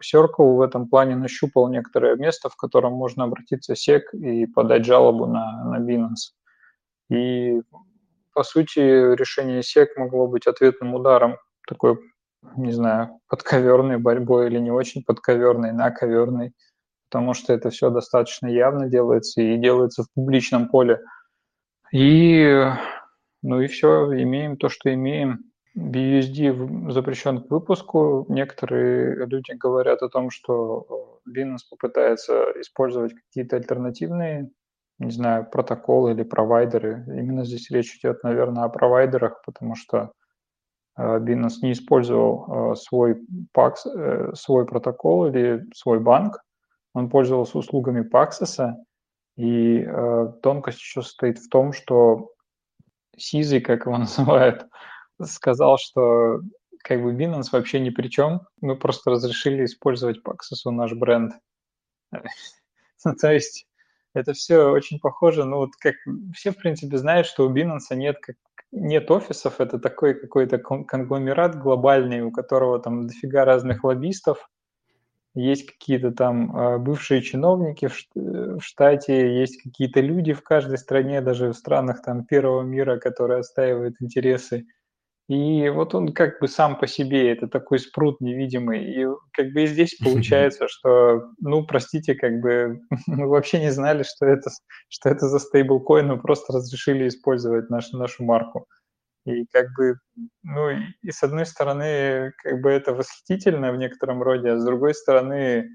[0.00, 4.84] Circle в этом плане нащупал некоторое место, в котором можно обратиться в SEC и подать
[4.84, 6.34] жалобу на, на Binance.
[7.10, 7.60] И,
[8.38, 11.98] по сути, решение SEC могло быть ответным ударом такой
[12.56, 16.52] не знаю, подковерной борьбой или не очень подковерной, наковерной,
[17.10, 21.00] потому что это все достаточно явно делается и делается в публичном поле.
[21.92, 22.64] И,
[23.42, 25.50] ну и все, имеем то, что имеем.
[25.76, 28.24] BUSD запрещен к выпуску.
[28.28, 34.52] Некоторые люди говорят о том, что Binance попытается использовать какие-то альтернативные,
[34.98, 37.04] не знаю, протоколы или провайдеры.
[37.06, 40.12] Именно здесь речь идет, наверное, о провайдерах, потому что
[40.98, 43.16] Э, Binance не использовал э, свой
[43.56, 46.42] PAX, э, свой протокол или свой банк,
[46.92, 48.74] он пользовался услугами Paxos,
[49.36, 49.86] и
[50.42, 52.32] тонкость еще состоит в том, что
[53.16, 54.66] Сизы, как его называют,
[55.22, 56.40] сказал, что
[56.82, 61.34] как бы Binance вообще ни при чем, мы просто разрешили использовать Paxos, наш бренд.
[62.10, 63.67] ну, то есть
[64.18, 65.94] это все очень похоже, ну вот как
[66.34, 68.36] все, в принципе, знают, что у Binance нет как
[68.70, 74.50] нет офисов, это такой какой-то конгломерат глобальный, у которого там дофига разных лоббистов,
[75.34, 81.52] есть какие-то там а, бывшие чиновники в штате, есть какие-то люди в каждой стране, даже
[81.52, 84.66] в странах там первого мира, которые отстаивают интересы
[85.28, 88.82] и вот он как бы сам по себе, это такой спрут невидимый.
[88.82, 94.04] И как бы и здесь получается, что, ну, простите, как бы мы вообще не знали,
[94.04, 94.50] что это,
[94.88, 98.66] что это за стейблкоин, мы просто разрешили использовать нашу, нашу марку.
[99.26, 99.96] И как бы,
[100.42, 100.70] ну,
[101.02, 105.68] и с одной стороны, как бы это восхитительно в некотором роде, а с другой стороны,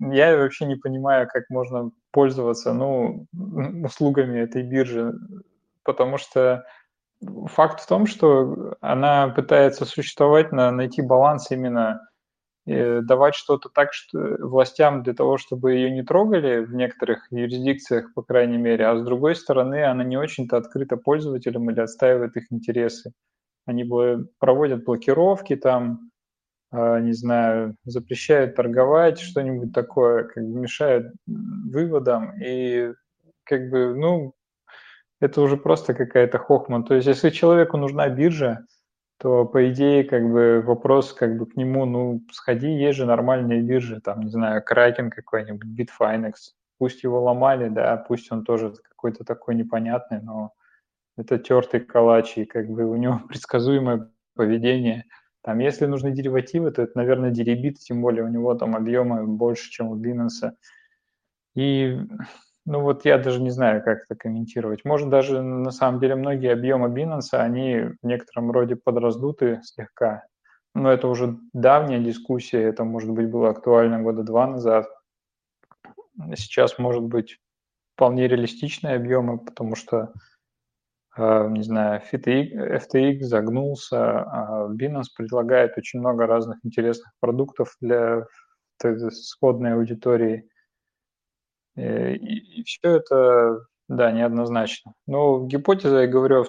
[0.00, 3.28] я вообще не понимаю, как можно пользоваться, ну,
[3.84, 5.12] услугами этой биржи,
[5.84, 6.64] потому что
[7.46, 12.00] факт в том, что она пытается существовать, на, найти баланс именно
[12.66, 18.22] давать что-то так что властям для того, чтобы ее не трогали в некоторых юрисдикциях, по
[18.22, 23.12] крайней мере, а с другой стороны, она не очень-то открыта пользователям или отстаивает их интересы.
[23.66, 23.84] Они
[24.38, 26.10] проводят блокировки там,
[26.72, 32.32] э, не знаю, запрещают торговать, что-нибудь такое, как бы мешают выводам.
[32.42, 32.92] И
[33.44, 34.34] как бы, ну,
[35.20, 36.82] это уже просто какая-то хохма.
[36.84, 38.66] То есть, если человеку нужна биржа,
[39.18, 43.62] то, по идее, как бы вопрос как бы к нему, ну, сходи, есть же нормальные
[43.62, 46.34] биржи, там, не знаю, Kraken какой-нибудь, Bitfinex,
[46.78, 50.52] пусть его ломали, да, пусть он тоже какой-то такой непонятный, но
[51.16, 55.04] это тертый калач, и как бы у него предсказуемое поведение.
[55.42, 59.70] Там, если нужны деривативы, то это, наверное, деребит, тем более у него там объемы больше,
[59.70, 60.52] чем у Binance.
[61.54, 61.98] И
[62.66, 64.84] ну вот я даже не знаю, как это комментировать.
[64.84, 70.24] Может, даже на самом деле многие объемы Binance, они в некотором роде подраздуты слегка.
[70.74, 74.88] Но это уже давняя дискуссия, это, может быть, было актуально года два назад.
[76.34, 77.38] Сейчас, может быть,
[77.94, 80.12] вполне реалистичные объемы, потому что,
[81.16, 88.26] э, не знаю, FTX, загнулся, а Binance предлагает очень много разных интересных продуктов для
[88.80, 90.55] сходной аудитории– Э,
[91.76, 94.92] и, и все это, да, неоднозначно.
[95.06, 96.44] Но гипотеза, я говорю,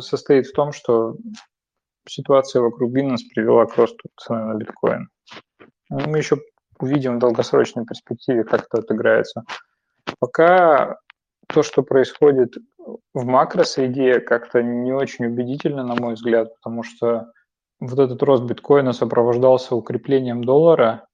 [0.00, 1.16] состоит в том, что
[2.08, 5.08] ситуация вокруг Binance привела к росту цены на биткоин.
[5.90, 6.38] Мы еще
[6.78, 9.44] увидим в долгосрочной перспективе, как это отыграется.
[10.18, 10.96] Пока
[11.46, 12.56] то, что происходит
[13.12, 17.30] в макросреде, как-то не очень убедительно, на мой взгляд, потому что
[17.80, 21.06] вот этот рост биткоина сопровождался укреплением доллара,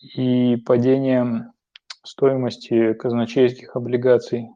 [0.00, 1.52] и падением
[2.08, 4.50] стоимости казначейских облигаций.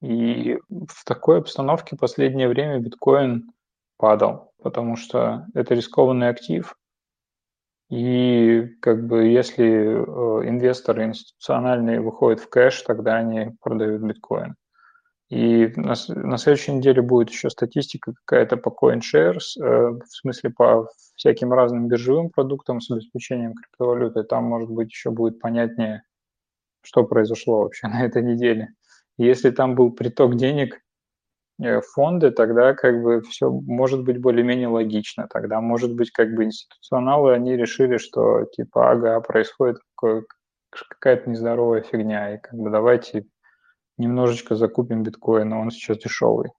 [0.00, 3.50] И в такой обстановке последнее время биткоин
[3.96, 6.76] падал, потому что это рискованный актив,
[7.90, 14.56] и как бы если э, инвесторы институциональные выходят в кэш, тогда они продают биткоин.
[15.30, 20.88] И на, на следующей неделе будет еще статистика какая-то по CoinShares, э, в смысле по
[21.16, 24.22] всяким разным биржевым продуктам с обеспечением криптовалюты.
[24.24, 26.02] Там, может быть, еще будет понятнее,
[26.82, 28.68] что произошло вообще на этой неделе.
[29.16, 30.80] Если там был приток денег
[31.60, 35.26] э, в фонды, тогда как бы все может быть более-менее логично.
[35.28, 39.78] Тогда, может быть, как бы институционалы, они решили, что типа, ага, происходит
[40.70, 43.26] какая-то нездоровая фигня, и как бы давайте
[43.96, 46.50] немножечко закупим биткоин, он сейчас дешевый.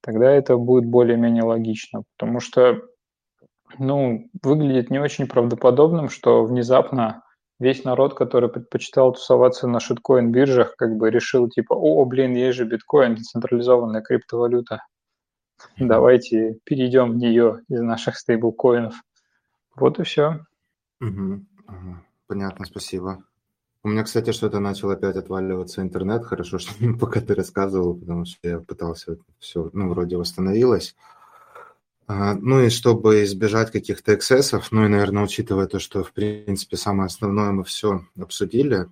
[0.00, 2.82] Тогда это будет более-менее логично, потому что,
[3.78, 7.22] ну, выглядит не очень правдоподобным, что внезапно
[7.58, 12.56] весь народ, который предпочитал тусоваться на шиткоин биржах, как бы решил типа, о, блин, есть
[12.56, 14.82] же биткоин, децентрализованная криптовалюта,
[15.78, 18.94] давайте перейдем в нее из наших стейблкоинов.
[19.76, 20.40] Вот и все.
[21.00, 21.44] Угу.
[22.26, 23.24] Понятно, спасибо.
[23.82, 26.24] У меня, кстати, что-то начал опять отваливаться интернет.
[26.24, 30.96] Хорошо, что пока ты рассказывал, потому что я пытался все, ну, вроде восстановилось.
[32.06, 37.06] Ну и чтобы избежать каких-то эксцессов, ну и, наверное, учитывая то, что, в принципе, самое
[37.06, 38.88] основное мы все обсудили,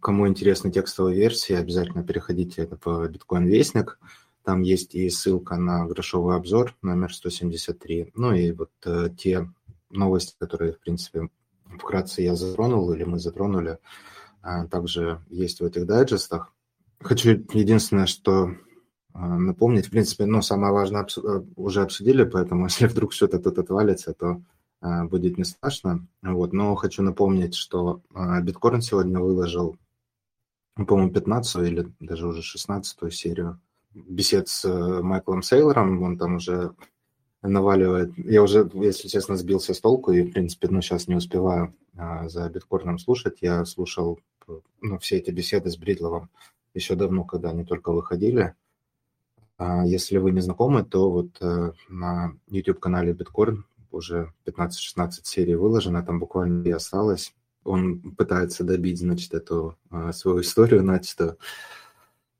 [0.00, 3.98] кому интересны текстовые версии, обязательно переходите в Биткоин Вестник.
[4.42, 8.12] Там есть и ссылка на грошовый обзор номер 173.
[8.14, 9.52] Ну и вот э, те
[9.90, 11.28] новости, которые, в принципе,
[11.78, 13.78] вкратце я затронул или мы затронули,
[14.42, 16.54] а, также есть в этих дайджестах.
[17.00, 18.54] Хочу единственное, что
[19.14, 24.12] напомнить, в принципе, ну, самое важное э, уже обсудили, поэтому если вдруг что-то тут отвалится,
[24.12, 24.42] то
[24.80, 26.06] а, будет не страшно.
[26.22, 26.52] Вот.
[26.52, 28.02] Но хочу напомнить, что
[28.42, 29.76] биткоин сегодня выложил,
[30.74, 33.60] по-моему, 15 или даже уже 16 серию
[33.92, 36.02] бесед с э, Майклом Сейлором.
[36.02, 36.74] Он там уже
[37.42, 38.16] наваливает.
[38.16, 42.28] Я уже, если честно, сбился с толку и, в принципе, ну, сейчас не успеваю а,
[42.28, 43.38] за биткорном слушать.
[43.40, 44.20] Я слушал
[44.80, 46.30] ну, все эти беседы с Бридловым
[46.74, 48.54] еще давно, когда они только выходили.
[49.62, 56.02] А если вы не знакомы, то вот а, на YouTube-канале Биткорн уже 15-16 серий выложено,
[56.02, 57.34] там буквально и осталось.
[57.62, 61.36] Он пытается добить, значит, эту а, свою историю начатую.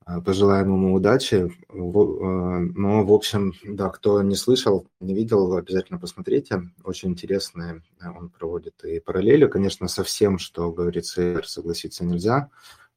[0.07, 1.35] Э, пожелаем ему удачи.
[1.35, 6.71] Э, но, в общем, да, кто не слышал, не видел, обязательно посмотрите.
[6.85, 9.47] Очень интересные э, он проводит и параллели.
[9.47, 12.49] Конечно, со всем, что говорит Сейер, согласиться нельзя.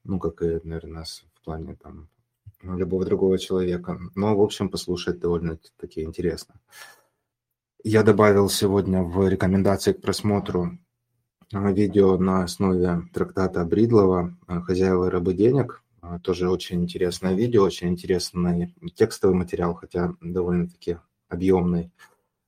[0.06, 1.04] Ну, как и, наверное,
[1.36, 2.08] в плане там
[2.64, 4.00] любого другого человека.
[4.16, 6.56] Но, в общем, послушать довольно-таки интересно.
[7.84, 10.78] Я добавил сегодня в рекомендации к просмотру
[11.52, 17.88] видео на основе трактата Бридлова «Хозяева и рабы денег», а, тоже очень интересное видео, очень
[17.88, 20.98] интересный текстовый материал, хотя довольно-таки
[21.30, 21.92] объемный,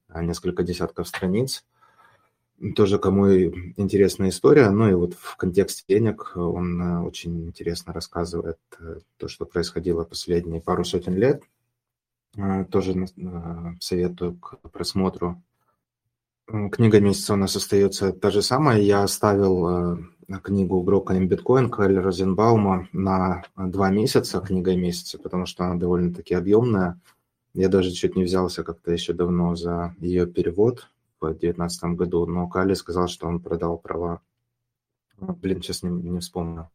[0.09, 1.65] а, несколько десятков страниц.
[2.75, 8.59] Тоже кому интересная история, ну и вот в контексте денег он а, очень интересно рассказывает
[8.79, 11.43] э, то, что происходило последние пару сотен лет.
[12.69, 13.07] Тоже
[13.79, 15.41] советую к просмотру.
[16.47, 18.79] Книга месяца у нас остается та же самая.
[18.79, 19.99] Я оставил
[20.43, 26.99] книгу Брокколем биткоин Кэлли Розенбаума на два месяца, книга месяца, потому что она довольно-таки объемная.
[27.53, 30.89] Я даже чуть не взялся как-то еще давно за ее перевод
[31.29, 34.21] в 2019 году, но Калли сказал, что он продал права.
[35.17, 36.69] Блин, сейчас не, не вспомню,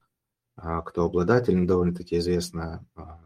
[0.56, 3.20] а, кто обладатель, но довольно-таки известная а,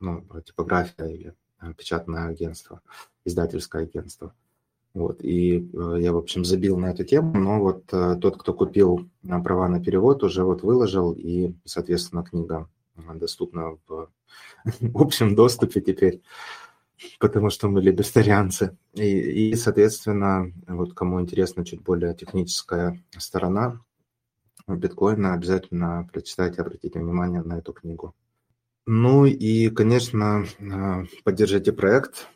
[0.00, 2.80] ну, типография или а, печатное агентство,
[3.24, 4.34] издательское агентство.
[4.94, 9.08] Вот, и э, я, в общем, забил на эту тему, но вот тот, кто купил
[9.22, 12.68] права на перевод, уже вот выложил, и, соответственно, книга
[13.14, 13.78] доступна
[14.64, 16.20] в общем доступе теперь,
[17.18, 18.76] потому что мы либертарианцы.
[18.94, 23.80] И, и, соответственно, вот кому интересна чуть более техническая сторона
[24.68, 28.14] биткоина, обязательно прочитайте, обратите внимание на эту книгу.
[28.86, 32.28] Ну и, конечно, а, поддержите проект.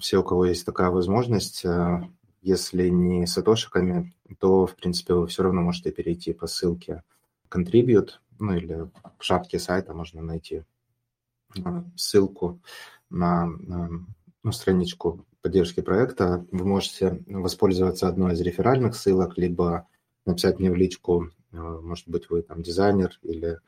[0.00, 2.08] Все, у кого есть такая возможность, а,
[2.40, 7.02] если не сатошиками, то, в принципе, вы все равно можете перейти по ссылке
[7.50, 8.88] Contribute, ну или
[9.18, 10.62] в шапке сайта можно найти
[11.64, 12.60] а, ссылку
[13.10, 14.06] на, ну,
[14.50, 16.46] страничку поддержки проекта.
[16.50, 19.86] Вы можете воспользоваться одной из реферальных ссылок, либо
[20.26, 23.58] написать мне в личку, может быть, вы там дизайнер или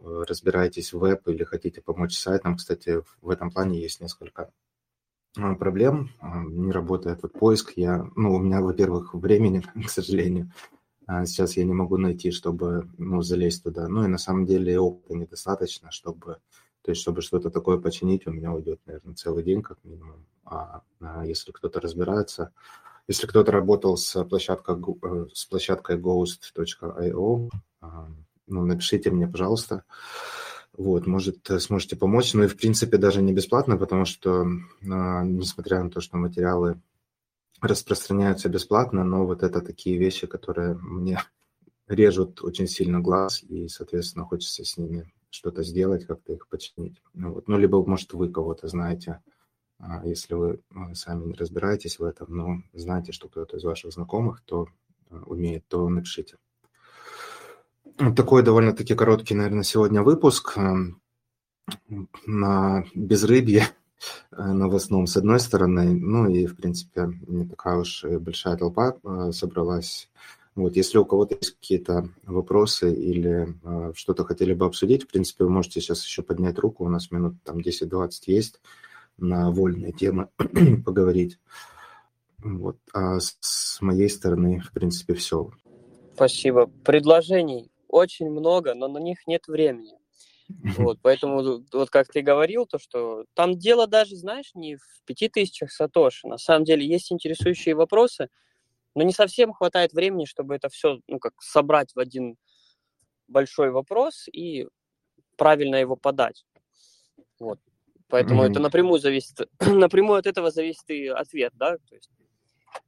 [0.00, 4.50] разбираетесь в веб или хотите помочь сайтам, кстати, в этом плане есть несколько
[5.36, 6.10] а, проблем.
[6.22, 7.72] Не работает вот поиск.
[7.76, 10.50] Я, ну, у меня, во-первых, времени, к сожалению,
[11.24, 13.88] сейчас я не могу найти, чтобы ну, залезть туда.
[13.88, 16.38] Ну и на самом деле опыта недостаточно, чтобы,
[16.86, 20.24] то есть, чтобы что-то такое починить, у меня уйдет, наверное, целый день как минимум.
[20.44, 22.52] А, а если кто-то разбирается,
[23.08, 28.08] если кто-то работал с площадкой, э, с площадкой ghost.io, а,
[28.46, 29.82] ну, напишите мне, пожалуйста.
[30.74, 32.34] Вот, может, сможете помочь.
[32.34, 34.46] Ну и, в принципе, даже не бесплатно, потому что,
[34.88, 36.80] а, несмотря на то, что материалы
[37.60, 41.18] распространяются бесплатно, но вот это такие вещи, которые мне
[41.88, 47.00] режут очень сильно глаз, и, соответственно, хочется с ними что-то сделать, как-то их починить.
[47.14, 47.48] Ну, вот.
[47.48, 49.20] ну либо, может, вы кого-то знаете,
[49.78, 53.92] а, если вы а, сами не разбираетесь в этом, но знаете, что кто-то из ваших
[53.92, 54.68] знакомых, то
[55.10, 56.38] а, умеет, то напишите.
[58.14, 60.58] Такой довольно-таки короткий, наверное, сегодня выпуск
[62.26, 63.64] на безрыбье
[64.30, 68.96] новостном, с одной стороны, ну и, в принципе, не такая уж большая толпа
[69.32, 70.10] собралась.
[70.56, 73.54] Вот, если у кого-то есть какие-то вопросы или
[73.94, 77.34] что-то хотели бы обсудить, в принципе, вы можете сейчас еще поднять руку, у нас минут
[77.44, 78.60] там 10-20 есть
[79.18, 80.28] на вольные темы
[80.84, 81.38] поговорить.
[82.38, 82.78] Вот.
[82.94, 85.50] А с моей стороны, в принципе, все.
[86.14, 86.70] Спасибо.
[86.84, 89.92] Предложений очень много, но на них нет времени.
[90.78, 95.28] Вот, поэтому, вот как ты говорил, то, что там дело даже, знаешь, не в пяти
[95.28, 96.28] тысячах сатоши.
[96.28, 98.28] На самом деле есть интересующие вопросы,
[98.96, 102.36] но не совсем хватает времени, чтобы это все, ну, как собрать в один
[103.28, 104.66] большой вопрос и
[105.36, 106.46] правильно его подать.
[107.38, 107.60] Вот.
[108.08, 108.50] Поэтому mm-hmm.
[108.50, 112.10] это напрямую зависит, напрямую от этого зависит и ответ, да, то есть,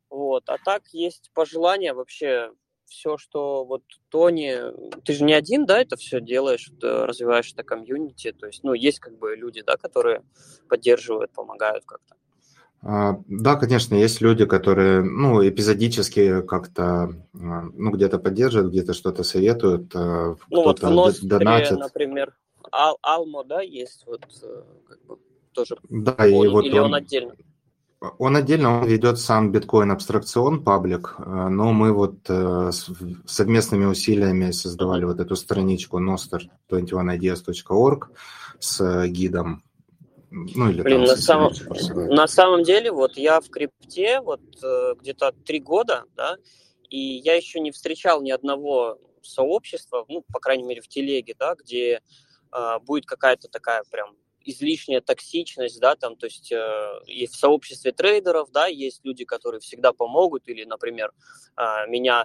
[0.09, 0.49] вот.
[0.49, 2.53] А так есть пожелания вообще
[2.87, 4.57] все, что вот Тони,
[5.05, 9.01] ты же не один, да, это все делаешь, развиваешь это комьюнити, то есть, ну, есть
[9.01, 10.23] как бы люди, да, которые
[10.71, 12.17] поддерживают, помогают как-то.
[12.83, 19.25] А, да, конечно, есть люди, которые, ну, эпизодически как-то, а, ну, где-то поддерживают, где-то что-то
[19.25, 21.79] советуют, а, ну, кто-то вот в донатит.
[21.79, 22.35] например,
[22.73, 25.19] Ал Алмо, да, есть вот э, как бы
[25.53, 25.77] тоже.
[25.89, 27.35] Да, он, и вот или он, он отдельно.
[28.19, 32.71] Он отдельно, он ведет сам биткоин абстракцион паблик, э, но мы вот э,
[33.27, 38.11] совместными усилиями создавали вот эту страничку noster21ideas.org
[38.61, 39.65] с гидом
[40.31, 41.53] ну, или Блин, там, на, самом,
[41.95, 44.41] на самом деле, вот я в крипте вот
[45.01, 46.37] где-то три года, да,
[46.91, 51.55] и я еще не встречал ни одного сообщества, ну, по крайней мере, в телеге, да,
[51.55, 52.01] где
[52.53, 57.93] э, будет какая-то такая прям излишняя токсичность, да, там, то есть э, есть в сообществе
[57.93, 61.13] трейдеров, да, есть люди, которые всегда помогут, или, например,
[61.57, 62.25] э, меня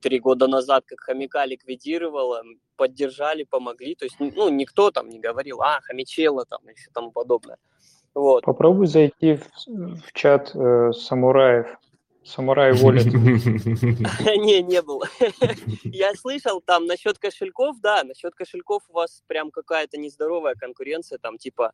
[0.00, 2.42] три года назад как хомяка ликвидировало,
[2.76, 7.12] поддержали, помогли, то есть, ну, никто там не говорил, а, хомячело там и все тому
[7.12, 7.56] подобное.
[8.14, 8.44] Вот.
[8.44, 11.78] Попробуй зайти в, в чат э, самураев
[12.24, 13.04] Самурай Wallet.
[14.36, 15.02] Не, не был.
[15.84, 21.38] Я слышал там насчет кошельков, да, насчет кошельков у вас прям какая-то нездоровая конкуренция, там
[21.38, 21.72] типа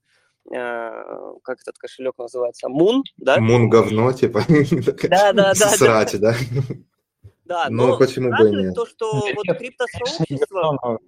[0.51, 2.69] э, как этот кошелек называется?
[2.69, 3.39] Мун, да?
[3.39, 4.43] Мун говно, типа.
[5.09, 5.69] Да, да, да.
[5.71, 6.35] Срать, да.
[7.47, 8.75] Да, но, но почему бы и нет?
[8.75, 10.99] то, что вот криптосообщество...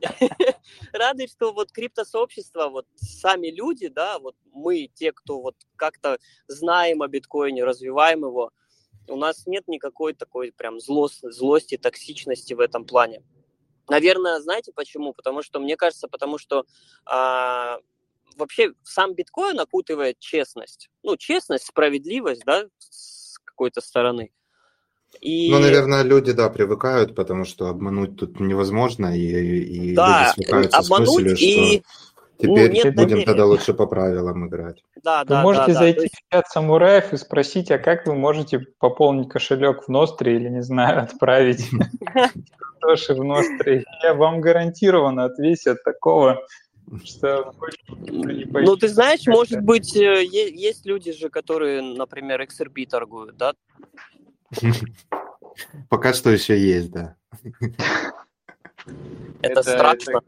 [0.92, 6.18] Радует, что вот криптосообщество, вот сами люди, да, вот мы, те, кто вот как-то
[6.48, 8.50] знаем о биткоине, развиваем его,
[9.08, 13.22] у нас нет никакой такой прям злость, злости, токсичности в этом плане.
[13.88, 15.14] Наверное, знаете почему?
[15.14, 16.66] Потому что, мне кажется, потому что
[17.06, 17.78] а,
[18.36, 20.90] вообще сам биткоин окутывает честность.
[21.02, 24.32] Ну, честность, справедливость, да, с какой-то стороны.
[25.20, 25.50] И...
[25.50, 30.78] Ну, наверное, люди, да, привыкают, потому что обмануть тут невозможно, и, и да, люди свыкаются
[30.78, 31.78] обмануть с мыслью, и...
[31.78, 31.82] что
[32.40, 34.84] ну, теперь ну, нет будем тогда лучше по правилам играть.
[35.02, 36.06] Да, вы да, можете да, зайти да.
[36.06, 40.62] в чат самураев и спросить, а как вы можете пополнить кошелек в Ностре или, не
[40.62, 41.68] знаю, отправить
[42.80, 43.84] Тоши в Ностре.
[44.04, 46.40] Я вам гарантированно отвесят такого,
[47.04, 47.52] что
[47.88, 53.54] Ну, ты знаешь, может быть, э, есть люди же, которые, например, XRP торгуют, да?
[55.88, 57.16] Пока что еще есть, да.
[59.42, 60.22] Это, страшно.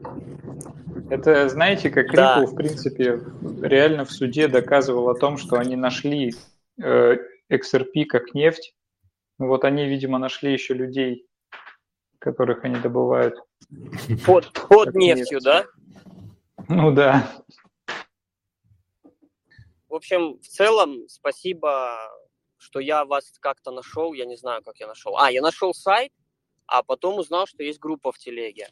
[1.09, 3.21] Это, знаете, как Ripple, в принципе,
[3.61, 6.33] реально в суде доказывал о том, что они нашли
[6.81, 7.17] э,
[7.51, 8.73] XRP как нефть.
[9.39, 11.25] Ну вот они, видимо, нашли еще людей,
[12.19, 13.35] которых они добывают.
[14.25, 15.45] Под, под нефтью, нефть.
[15.45, 15.65] да?
[16.69, 17.27] Ну да.
[19.89, 21.97] В общем, в целом, спасибо
[22.71, 25.17] что я вас как-то нашел, я не знаю, как я нашел.
[25.17, 26.13] А, я нашел сайт,
[26.67, 28.69] а потом узнал, что есть группа в телеге.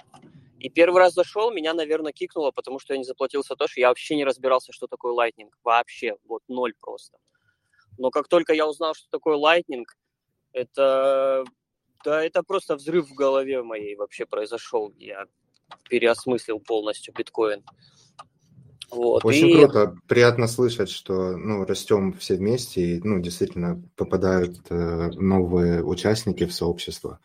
[0.57, 3.81] И первый раз зашел, меня, наверное, кикнуло, потому что я не заплатил Сатоши.
[3.81, 5.49] Я вообще не разбирался, что такое Lightning.
[5.63, 7.17] Вообще, вот ноль просто.
[7.97, 9.83] Но как только я узнал, что такое Lightning,
[10.53, 11.43] это
[12.05, 14.93] Да, это просто взрыв в голове моей вообще произошел.
[14.97, 15.25] Я
[15.89, 17.65] переосмыслил полностью биткоин.
[18.91, 19.23] Вот.
[19.25, 19.63] Очень и...
[19.63, 26.45] круто, приятно слышать, что ну, растем все вместе и ну, действительно попадают э, новые участники
[26.45, 27.19] в сообщество.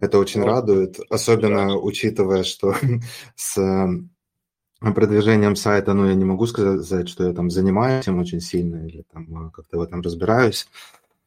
[0.00, 0.48] Это очень вот.
[0.48, 1.76] радует, особенно да.
[1.76, 2.74] учитывая, что
[3.34, 8.40] с э, продвижением сайта, ну, я не могу сказать, что я там занимаюсь им очень
[8.40, 10.68] сильно или там э, как-то в этом разбираюсь.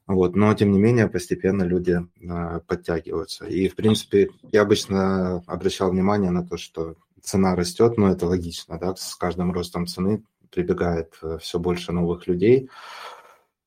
[0.10, 3.46] Вот, но тем не менее постепенно люди э, подтягиваются.
[3.46, 8.78] И в принципе я обычно обращал внимание на то, что цена растет, но это логично,
[8.80, 12.70] да, с каждым ростом цены прибегает э, все больше новых людей.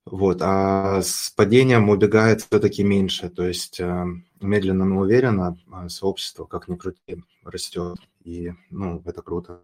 [0.04, 4.04] Вот, а с падением убегает все-таки меньше, то есть э,
[4.40, 9.62] медленно, но уверенно э, сообщество, как ни крути, растет, и, ну, это круто.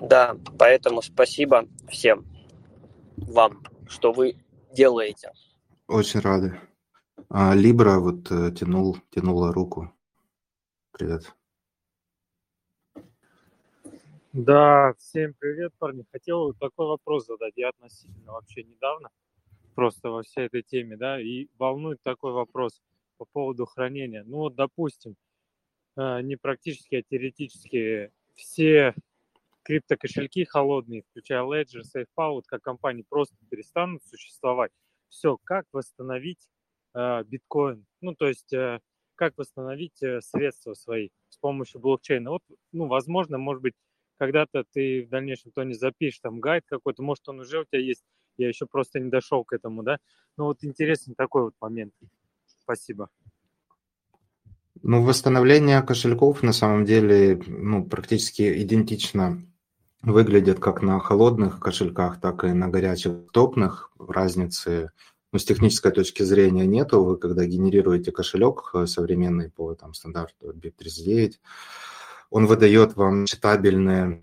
[0.00, 2.26] Да, поэтому спасибо всем
[3.16, 4.36] вам, что вы
[4.74, 5.32] делаете.
[5.88, 6.60] Очень рады.
[7.30, 9.92] А Либра вот тянул, тянула руку.
[10.98, 11.32] Привет.
[14.32, 16.04] Да, всем привет, парни.
[16.10, 17.52] Хотел такой вопрос задать.
[17.54, 19.08] Я относительно вообще недавно
[19.76, 22.82] просто во всей этой теме, да, и волнует такой вопрос
[23.16, 24.24] по поводу хранения.
[24.24, 25.14] Ну вот, допустим,
[25.96, 28.92] э, не практически, а все
[29.62, 34.72] криптокошельки холодные, включая Ledger, SafePal, как компании просто перестанут существовать.
[35.08, 36.50] Все, как восстановить
[36.94, 37.86] э, биткоин?
[38.00, 38.80] Ну, то есть, э,
[39.18, 42.30] как восстановить э, средства свои с помощью блокчейна?
[42.30, 42.42] Вот,
[42.72, 43.74] ну, возможно, может быть,
[44.16, 47.80] когда-то ты в дальнейшем то не запишешь там гайд какой-то, может, он уже у тебя
[47.80, 48.04] есть,
[48.36, 49.98] я еще просто не дошел к этому, да?
[50.36, 51.92] Ну вот интересный такой вот момент.
[52.62, 53.10] Спасибо.
[54.82, 59.42] Ну, восстановление кошельков на самом деле ну, практически идентично
[60.02, 63.90] выглядит как на холодных кошельках, так и на горячих топных.
[63.98, 64.92] Разницы
[65.32, 67.04] ну, с технической точки зрения нету.
[67.04, 71.34] Вы когда генерируете кошелек э, современный по там, стандарту BIP39,
[72.30, 74.22] он выдает вам читабельные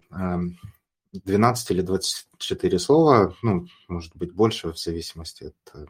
[1.12, 5.88] 12 эм, или 24 слова, ну, может быть, больше в зависимости от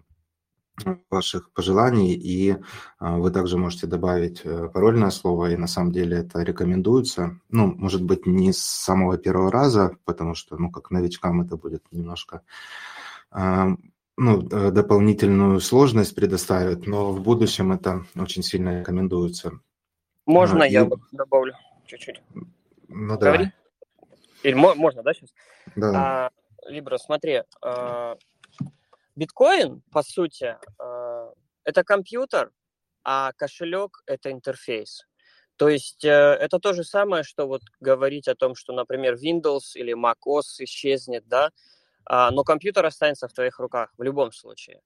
[0.86, 2.58] э, ваших пожеланий, и э,
[3.00, 7.40] вы также можете добавить парольное слово, и на самом деле это рекомендуется.
[7.50, 11.84] Ну, может быть, не с самого первого раза, потому что, ну, как новичкам это будет
[11.92, 12.42] немножко
[13.32, 19.60] эм, ну, дополнительную сложность предоставит, но в будущем это очень сильно рекомендуется.
[20.26, 20.72] Можно и...
[20.72, 21.54] я добавлю?
[21.86, 22.22] чуть-чуть.
[22.88, 23.26] Ну да.
[23.26, 23.52] Говори.
[24.44, 25.34] Или можно, да, сейчас?
[25.76, 25.92] Да.
[26.26, 26.32] А,
[26.70, 28.16] Либра, смотри, а,
[29.16, 31.32] биткоин, по сути, а,
[31.64, 32.52] это компьютер,
[33.04, 35.06] а кошелек– это интерфейс.
[35.58, 39.76] То есть э, это то же самое, что вот говорить о том, что, например, Windows
[39.76, 41.52] или macOS исчезнет, да, а,
[42.10, 44.82] но компьютер останется в твоих руках в любом случае.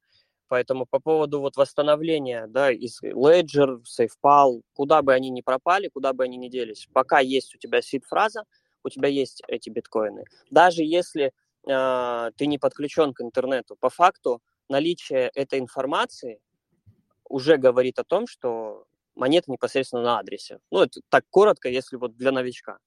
[0.50, 6.12] Поэтому по поводу вот восстановления, да, из Ledger, SafePal, куда бы они ни пропали, куда
[6.12, 8.46] бы они ни делись, пока есть у тебя сид-фраза,
[8.84, 10.26] у тебя есть эти биткоины.
[10.50, 11.34] Даже если
[11.68, 16.42] э, ты не подключен к интернету, по факту наличие этой информации
[17.26, 20.60] уже говорит о том, что монета непосредственно на адресе.
[20.72, 22.80] Ну, это так коротко, если вот для новичка.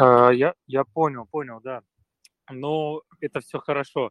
[0.00, 1.82] А, я, я понял, понял, да.
[2.50, 4.10] Но это все хорошо.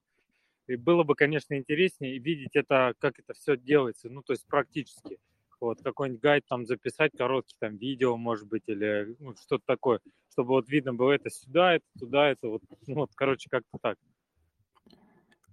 [0.67, 5.19] И было бы, конечно, интереснее видеть это, как это все делается, ну, то есть практически.
[5.61, 9.99] Вот какой-нибудь гайд там записать, короткий там видео, может быть, или ну, что-то такое,
[10.31, 13.97] чтобы вот видно было это сюда, это туда, это вот, ну, вот, короче, как-то так.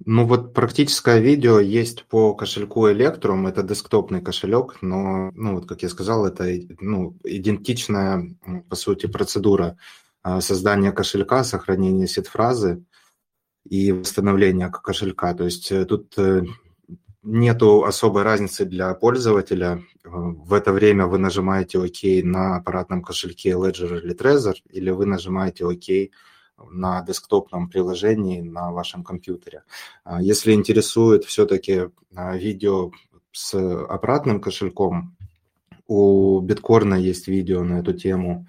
[0.05, 5.82] Ну вот практическое видео есть по кошельку Electrum, это десктопный кошелек, но, ну вот как
[5.82, 6.46] я сказал, это
[6.80, 8.34] ну, идентичная,
[8.68, 9.76] по сути, процедура
[10.22, 12.84] а, создания кошелька, сохранения сет-фразы
[13.64, 15.34] и восстановления кошелька.
[15.34, 16.44] То есть э, тут э,
[17.22, 19.82] нету особой разницы для пользователя.
[20.05, 25.07] Э, в это время вы нажимаете ОК на аппаратном кошельке Ledger или Trezor, или вы
[25.07, 26.11] нажимаете ОК
[26.70, 29.64] на десктопном приложении на вашем компьютере.
[30.04, 32.90] А если интересует все-таки а, видео
[33.32, 35.16] с аппаратным кошельком,
[35.86, 38.46] у Биткорна есть видео на эту тему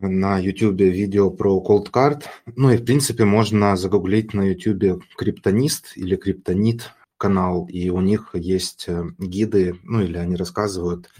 [0.00, 2.24] на YouTube видео про Cold Card.
[2.56, 8.30] Ну и, в принципе, можно загуглить на YouTube криптонист или криптонит канал, и у них
[8.34, 11.10] есть э, гиды, ну или они рассказывают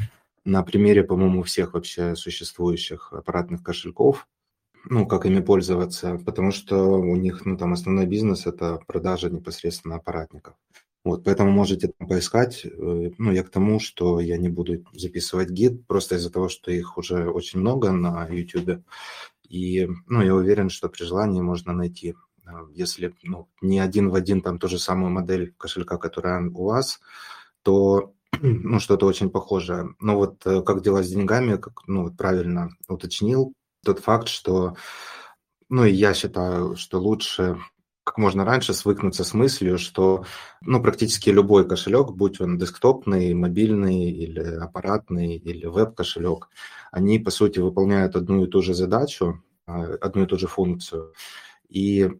[0.44, 4.28] на примере, по-моему, всех вообще существующих аппаратных кошельков,
[4.90, 9.96] ну, как ими пользоваться, потому что у них, ну, там основной бизнес– это продажа непосредственно
[9.96, 10.54] аппаратников.
[11.04, 12.64] Вот, поэтому можете там поискать.
[12.64, 16.70] Э, ну, я к тому, что я не буду записывать гид, просто из-за того, что
[16.70, 18.82] их уже очень много на YouTube.
[19.48, 22.14] И, ну, я уверен, что при желании можно найти
[22.72, 27.00] если ну, не один в один там ту же самую модель кошелька, которая у вас,
[27.62, 29.94] то ну, что-то очень похожее.
[30.00, 33.52] Но вот как дела с деньгами, как ну, правильно уточнил,
[33.84, 34.76] тот факт, что
[35.68, 37.58] ну и я считаю, что лучше
[38.08, 40.24] как можно раньше свыкнуться с мыслью, что
[40.62, 46.48] ну, практически любой кошелек, будь он десктопный, мобильный или аппаратный, или веб-кошелек,
[46.90, 51.12] они, по сути, выполняют одну и ту же задачу, а, одну и ту же функцию.
[51.68, 52.10] И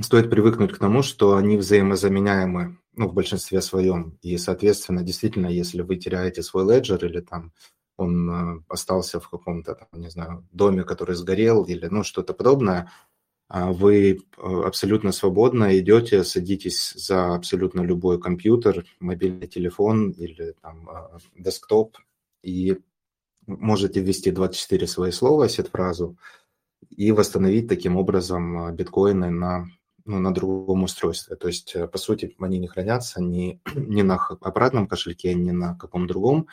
[0.00, 4.18] стоит привыкнуть к тому, что они взаимозаменяемы ну, в большинстве своем.
[4.20, 7.52] И, соответственно, действительно, если вы теряете свой леджер или там
[7.96, 12.90] он а, остался в каком-то, не знаю, доме, который сгорел или ну, что-то подобное–
[13.48, 20.88] а вы э, абсолютно свободно идете, садитесь за абсолютно любой компьютер, мобильный телефон или там
[20.88, 21.98] а, десктоп
[22.42, 22.78] и
[23.46, 26.16] можете ввести 24 свои слова, сет-фразу,
[26.88, 29.66] и восстановить таким образом а, биткоины на,
[30.06, 31.36] ну, на другом устройстве.
[31.36, 36.06] То есть, по сути, они не хранятся ни, ни на аппаратном кошельке, ни на каком
[36.06, 36.48] другом,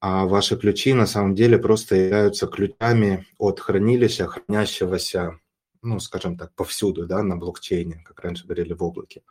[0.00, 5.38] а ваши ключи на самом деле просто являются ключами от хранилища, хранящегося
[5.82, 9.22] ну, скажем так, повсюду, да, на блокчейне, как раньше говорили, в облаке.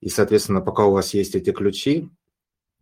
[0.00, 2.10] И, соответственно, пока у вас есть эти ключи,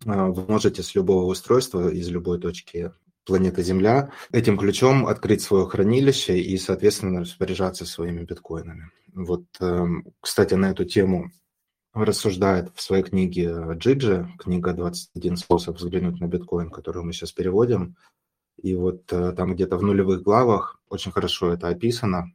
[0.05, 2.93] а, вы можете с любого устройства, из любой точки
[3.25, 8.91] планеты Земля, этим ключом открыть свое хранилище и, соответственно, распоряжаться своими биткоинами.
[9.15, 11.31] Вот, эм, кстати, на эту тему
[11.95, 17.97] рассуждает в своей книге Джиджи, книга «21 способ взглянуть на биткоин», которую мы сейчас переводим.
[18.61, 22.33] И вот э, там где-то в нулевых главах очень хорошо это описано,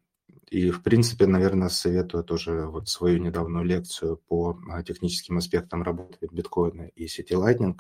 [0.50, 6.28] и, в принципе, наверное, советую тоже вот свою недавнюю лекцию по а, техническим аспектам работы
[6.32, 7.78] биткоина и сети Lightning.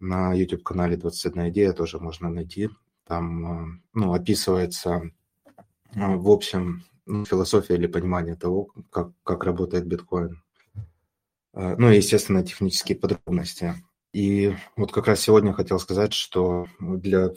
[0.00, 2.70] На YouTube-канале 21 идея тоже можно найти.
[3.06, 5.10] Там а, ну, описывается,
[5.92, 10.42] в общем, ну, философия или понимание того, как, как работает биткоин.
[11.60, 13.74] Ну и, естественно, технические подробности.
[14.12, 17.30] И вот как раз сегодня хотел сказать, что для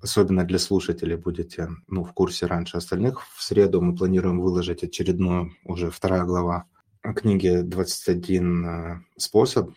[0.00, 3.22] особенно для слушателей будете ну, в курсе раньше остальных.
[3.34, 6.66] В среду мы планируем выложить очередную, уже вторая глава
[7.14, 9.70] книги «21 э, способ».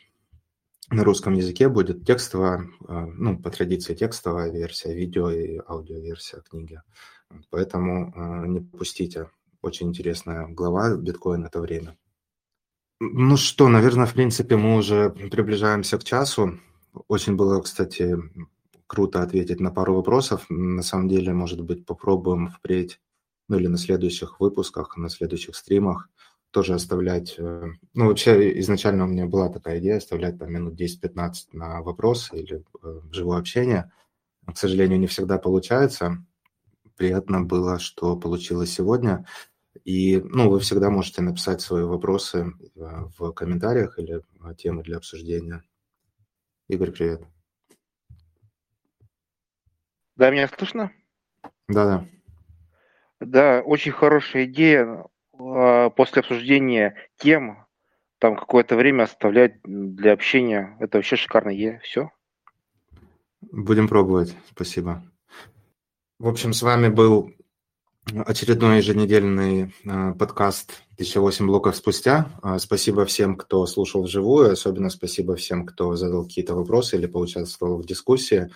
[0.91, 6.81] На русском языке будет текстовая, э, ну, по традиции текстовая версия, видео и аудиоверсия книги.
[7.49, 9.29] Поэтому э, не пропустите.
[9.61, 11.97] Очень интересная глава «Биткоин– это время».
[13.01, 16.59] Ну что, наверное, в принципе, мы уже приближаемся к часу.
[17.07, 18.17] Очень было, кстати,
[18.87, 20.45] круто ответить на пару вопросов.
[20.49, 22.99] На самом деле, может быть, попробуем впредь,
[23.47, 26.09] ну или на следующих выпусках, на следующих стримах
[26.51, 27.35] тоже оставлять...
[27.37, 32.37] Э, ну, вообще, изначально у меня была такая идея оставлять там минут 10-15 на вопросы
[32.37, 33.91] или э, живое общение.
[34.45, 36.25] К сожалению, не всегда получается.
[36.97, 39.25] Приятно было, что получилось сегодня.
[39.83, 42.79] И, ну, вы всегда можете написать свои вопросы э,
[43.17, 44.21] в комментариях или
[44.57, 45.63] темы для обсуждения.
[46.67, 47.23] Игорь, привет.
[50.15, 50.91] Да, меня слышно?
[51.67, 52.07] Да, да.
[53.19, 57.65] Да, очень хорошая идея а, после обсуждения тем,
[58.17, 60.75] там какое-то время оставлять для общения.
[60.79, 61.79] Это вообще шикарная идея.
[61.83, 62.11] Все.
[63.41, 64.35] Будем пробовать.
[64.51, 65.03] Спасибо.
[66.19, 67.31] В общем, с вами был
[68.25, 72.27] очередной еженедельный э, подкаст «1008 блоков спустя».
[72.43, 77.77] Э, спасибо всем, кто слушал вживую, особенно спасибо всем, кто задал какие-то вопросы или поучаствовал
[77.77, 78.49] в дискуссии.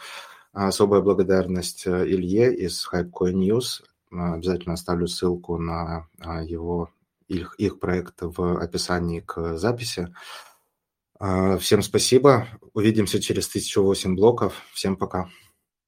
[0.51, 3.83] Особая благодарность э, Илье из Hypecoin News.
[4.11, 6.91] Обязательно оставлю ссылку на а, его,
[7.27, 10.13] их, их проект в описании к записи.
[11.19, 12.47] А, всем спасибо.
[12.73, 14.61] Увидимся через 1008 блоков.
[14.73, 15.29] Всем пока.